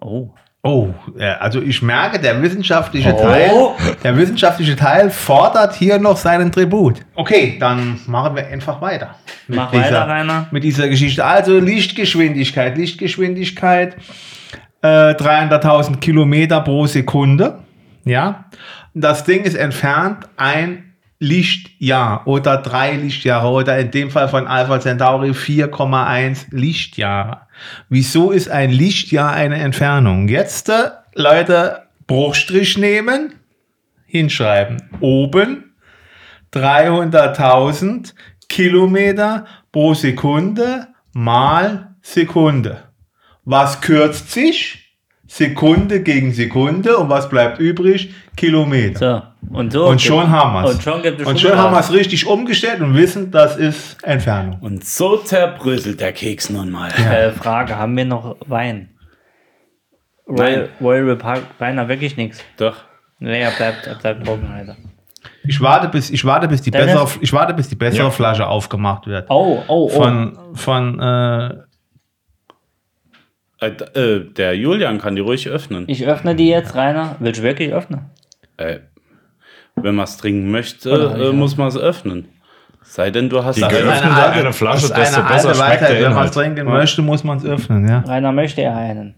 [0.00, 0.30] Oh.
[0.62, 0.92] Oh,
[1.38, 3.22] also ich merke, der wissenschaftliche Oh.
[3.22, 6.96] Teil, der wissenschaftliche Teil fordert hier noch seinen Tribut.
[7.14, 9.14] Okay, dann machen wir einfach weiter.
[9.46, 10.48] Mit Mach weiter, Rainer.
[10.50, 11.24] Mit dieser Geschichte.
[11.24, 13.96] Also Lichtgeschwindigkeit, Lichtgeschwindigkeit,
[14.82, 17.60] äh, 300.000 Kilometer pro Sekunde.
[18.04, 18.46] Ja,
[18.94, 24.80] das Ding ist entfernt ein Lichtjahr oder drei Lichtjahre oder in dem Fall von Alpha
[24.80, 27.42] Centauri 4,1 Lichtjahre.
[27.88, 30.28] Wieso ist ein Lichtjahr eine Entfernung?
[30.28, 33.34] Jetzt, äh, Leute, Bruchstrich nehmen,
[34.06, 34.90] hinschreiben.
[35.00, 35.74] Oben
[36.52, 38.14] 300.000
[38.48, 42.84] Kilometer pro Sekunde mal Sekunde.
[43.44, 44.87] Was kürzt sich?
[45.28, 46.96] Sekunde gegen Sekunde.
[46.96, 48.12] Und was bleibt übrig?
[48.34, 49.34] Kilometer.
[49.42, 49.56] So.
[49.56, 49.86] Und so.
[49.86, 50.74] Und schon haben wir es.
[50.74, 54.02] Und schon gibt es Und schon haben wir es richtig umgestellt und wissen, das ist
[54.02, 54.58] Entfernung.
[54.60, 56.90] Und so zerbröselt der Keks nun mal.
[56.90, 58.88] Äh, Frage: Haben wir noch Wein?
[60.26, 62.42] Royal, Royal Republic, Rainer, wirklich nichts.
[62.56, 62.76] Doch.
[63.18, 64.76] Nee, er bleibt, er bleibt trocken, Alter.
[65.44, 66.92] Ich warte, bis, ich warte, bis die Dennis?
[66.92, 68.10] bessere, ich warte, bis die bessere Ja.
[68.10, 69.26] Flasche aufgemacht wird.
[69.30, 69.88] Oh, oh, oh.
[69.88, 71.54] Von, von äh,
[73.60, 75.84] Äh, äh, der Julian kann die ruhig öffnen.
[75.88, 77.16] ich öffne die jetzt, Rainer.
[77.18, 78.02] Willst du wirklich öffnen?
[78.56, 78.78] Äh,
[79.76, 82.28] wenn man es trinken möchte, äh, muss man es öffnen.
[82.82, 85.90] Sei denn, du hast Die da- geöffnete eine Flasche, desto eine besser alte schmeckt Weisheit.
[85.98, 87.86] der Wenn man es trinken möchte, muss man es öffnen.
[87.88, 87.98] Ja.
[88.00, 89.14] Rainer möchte er einen.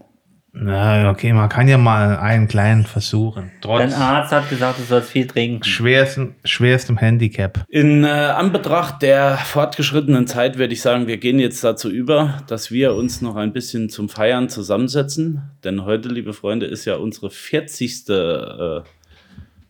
[0.53, 3.51] Na, okay, man kann ja mal einen kleinen versuchen.
[3.61, 5.63] Dein Trotz Arzt hat gesagt, du sollst viel trinken.
[5.63, 7.63] schwerstem, schwerstem Handicap.
[7.69, 12.69] In äh, Anbetracht der fortgeschrittenen Zeit würde ich sagen, wir gehen jetzt dazu über, dass
[12.69, 15.41] wir uns noch ein bisschen zum Feiern zusammensetzen.
[15.63, 18.09] Denn heute, liebe Freunde, ist ja unsere 40.
[18.09, 18.81] Äh,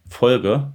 [0.10, 0.72] Folge.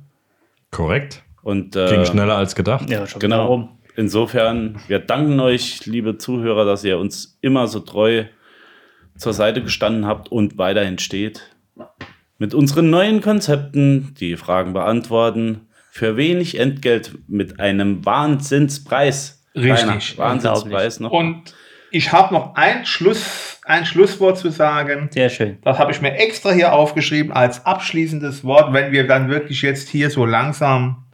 [0.71, 1.23] Korrekt.
[1.43, 2.89] Und äh, Ging schneller als gedacht.
[2.91, 3.47] Ja, schon Genau.
[3.47, 3.69] rum.
[3.97, 8.25] Insofern, wir danken euch, liebe Zuhörer, dass ihr uns immer so treu
[9.17, 11.51] zur Seite gestanden habt und weiterhin steht.
[12.39, 19.45] Mit unseren neuen Konzepten, die Fragen beantworten, für wenig Entgelt mit einem Wahnsinnspreis.
[19.55, 20.19] Richtig.
[20.19, 21.11] Rainer, Wahnsinnspreis noch.
[21.11, 21.55] Und
[21.91, 25.09] ich habe noch ein, Schluss, ein Schlusswort zu sagen.
[25.11, 25.57] Sehr schön.
[25.63, 29.89] Das habe ich mir extra hier aufgeschrieben als abschließendes Wort, wenn wir dann wirklich jetzt
[29.89, 31.07] hier so langsam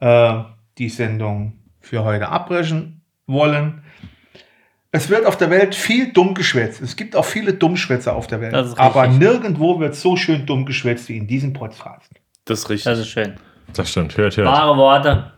[0.00, 0.34] äh,
[0.78, 3.83] die Sendung für heute abbrechen wollen.
[4.94, 6.80] Es wird auf der Welt viel dumm geschwätzt.
[6.80, 8.52] Es gibt auch viele Dummschwätzer auf der Welt.
[8.52, 12.08] Das ist Aber nirgendwo wird so schön dumm geschwätzt wie in diesem Podcast.
[12.44, 12.84] das ist richtig.
[12.84, 13.32] Das ist schön.
[13.74, 14.16] Das stimmt.
[14.16, 14.46] Hört, hört.
[14.46, 15.32] Wahre Worte.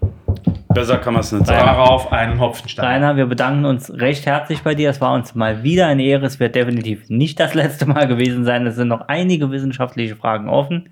[0.75, 1.65] Besser kann man es nicht sagen.
[1.65, 2.85] Darauf einen Hopfenstein.
[2.85, 4.91] Rainer, wir bedanken uns recht herzlich bei dir.
[4.91, 6.27] Es war uns mal wieder eine Ehre.
[6.27, 8.67] Es wird definitiv nicht das letzte Mal gewesen sein.
[8.67, 10.91] Es sind noch einige wissenschaftliche Fragen offen,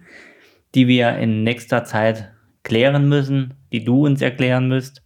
[0.74, 5.03] die wir in nächster Zeit klären müssen, die du uns erklären müsst.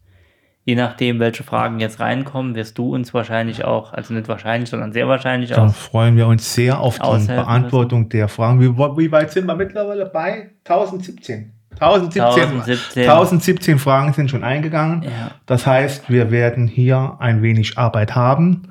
[0.69, 4.93] Je nachdem, welche Fragen jetzt reinkommen, wirst du uns wahrscheinlich auch, also nicht wahrscheinlich, sondern
[4.93, 5.75] sehr wahrscheinlich Da auch.
[5.75, 8.61] freuen wir uns sehr auf die Beantwortung der Fragen.
[8.61, 10.51] Wie, wie weit sind wir mittlerweile bei?
[10.69, 11.55] 1017.
[11.81, 13.03] 1017, 1017.
[13.05, 15.05] 1017 Fragen sind schon eingegangen.
[15.05, 15.31] Ja.
[15.47, 18.69] Das heißt, wir werden hier ein wenig Arbeit haben.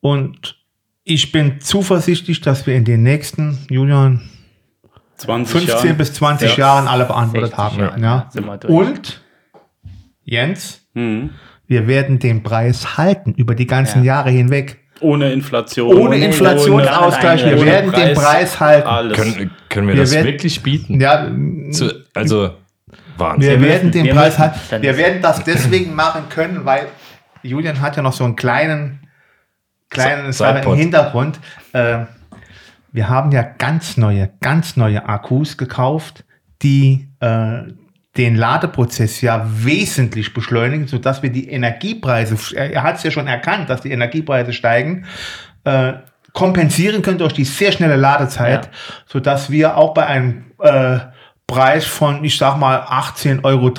[0.00, 0.56] Und
[1.02, 4.22] ich bin zuversichtlich, dass wir in den nächsten, Julian,
[5.16, 5.98] 20 15 Jahren.
[5.98, 6.64] bis 20 Ja.
[6.68, 8.02] Jahren alle beantwortet 60 haben.
[8.02, 8.30] Ja.
[8.66, 9.20] Und,
[10.22, 11.30] Jens, Mhm.
[11.66, 14.16] wir werden den Preis halten über die ganzen Ja.
[14.16, 14.78] Jahre hinweg.
[15.00, 15.96] Ohne Inflation.
[15.96, 18.86] Ohne Inflationsausgleich, wir ohne werden den Preis, Preis halten.
[18.88, 19.16] Alles.
[19.18, 21.00] Können, können wir, Wir das werden- wirklich bieten?
[21.00, 21.28] Ja,
[21.72, 22.52] Zu, also, wir
[23.18, 23.60] Wahnsinn.
[23.60, 24.82] werden den wir Preis halten.
[24.82, 26.86] Wir werden das deswegen machen können, weil
[27.42, 29.00] Julian hat ja noch so einen kleinen,
[29.90, 30.78] kleinen Sidepod.
[30.78, 31.40] Hintergrund.
[31.72, 32.04] Äh,
[32.92, 36.24] wir haben ja ganz neue, ganz neue Akkus gekauft,
[36.62, 37.62] die äh,
[38.16, 43.68] den Ladeprozess ja wesentlich beschleunigen, sodass wir die Energiepreise, er hat es ja schon erkannt,
[43.70, 45.06] dass die Energiepreise steigen,
[45.64, 45.94] äh,
[46.32, 48.70] kompensieren können durch die sehr schnelle Ladezeit, Ja.
[49.06, 50.98] sodass wir auch bei einem äh,
[51.46, 53.70] Preis von, ich sag mal, 18,30 Euro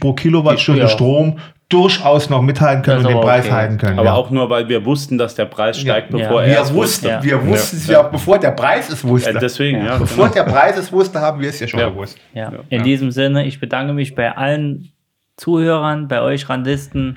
[0.00, 0.88] pro Kilowattstunde Ja.
[0.88, 1.38] Strom
[1.68, 3.54] durchaus noch mithalten können und den Preis okay.
[3.54, 3.98] halten können.
[3.98, 4.14] Aber ja.
[4.14, 6.18] auch nur, weil wir wussten, dass der Preis steigt, Ja.
[6.18, 6.48] bevor Ja.
[6.48, 7.22] er wir es wussten, Ja.
[7.24, 9.32] wir wussten es ja, bevor der Preis es wusste.
[9.32, 9.98] Ja, deswegen, ja.
[9.98, 10.44] Bevor genau.
[10.44, 11.88] der Preis es wusste, haben wir es ja schon Ja.
[11.88, 12.18] gewusst.
[12.34, 12.52] Ja.
[12.68, 12.82] In Ja.
[12.84, 14.92] diesem Sinne, ich bedanke mich bei allen
[15.36, 17.16] Zuhörern, bei euch Randisten,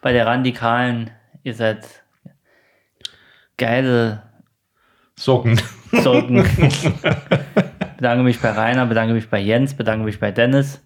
[0.00, 1.10] bei der Radikalen.
[1.42, 1.86] Ihr seid
[3.58, 4.22] geile
[5.16, 5.60] Socken.
[5.92, 6.44] Socken.
[7.98, 10.82] bedanke mich bei Rainer, bedanke mich bei Jens, bedanke mich bei Dennis.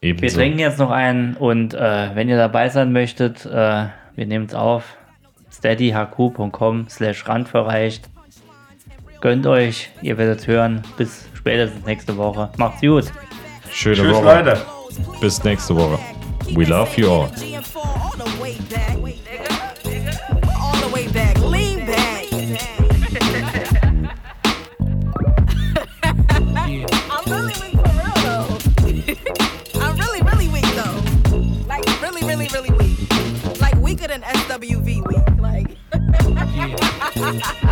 [0.00, 0.36] Wir Ebenso.
[0.36, 4.54] trinken jetzt noch einen und äh, wenn ihr dabei sein möchtet, äh, wir nehmen es
[4.54, 4.96] auf.
[5.52, 8.08] steadyhq.com slash randverreicht.
[9.20, 10.82] Gönnt euch, ihr werdet hören.
[10.98, 12.50] Bis spätestens nächste Woche.
[12.58, 13.10] Macht's gut.
[13.70, 14.24] Schöne Tschüss, Woche.
[14.24, 14.60] Leute.
[15.20, 15.98] Bis nächste Woche.
[16.54, 17.26] We love you all.
[17.28, 18.96] GM4 all the way back.
[19.02, 19.05] All
[34.66, 35.26] SWV weak.
[35.38, 35.76] Like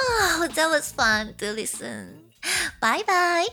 [0.00, 2.30] Oh, that was fun to listen.
[2.80, 3.46] Bye bye.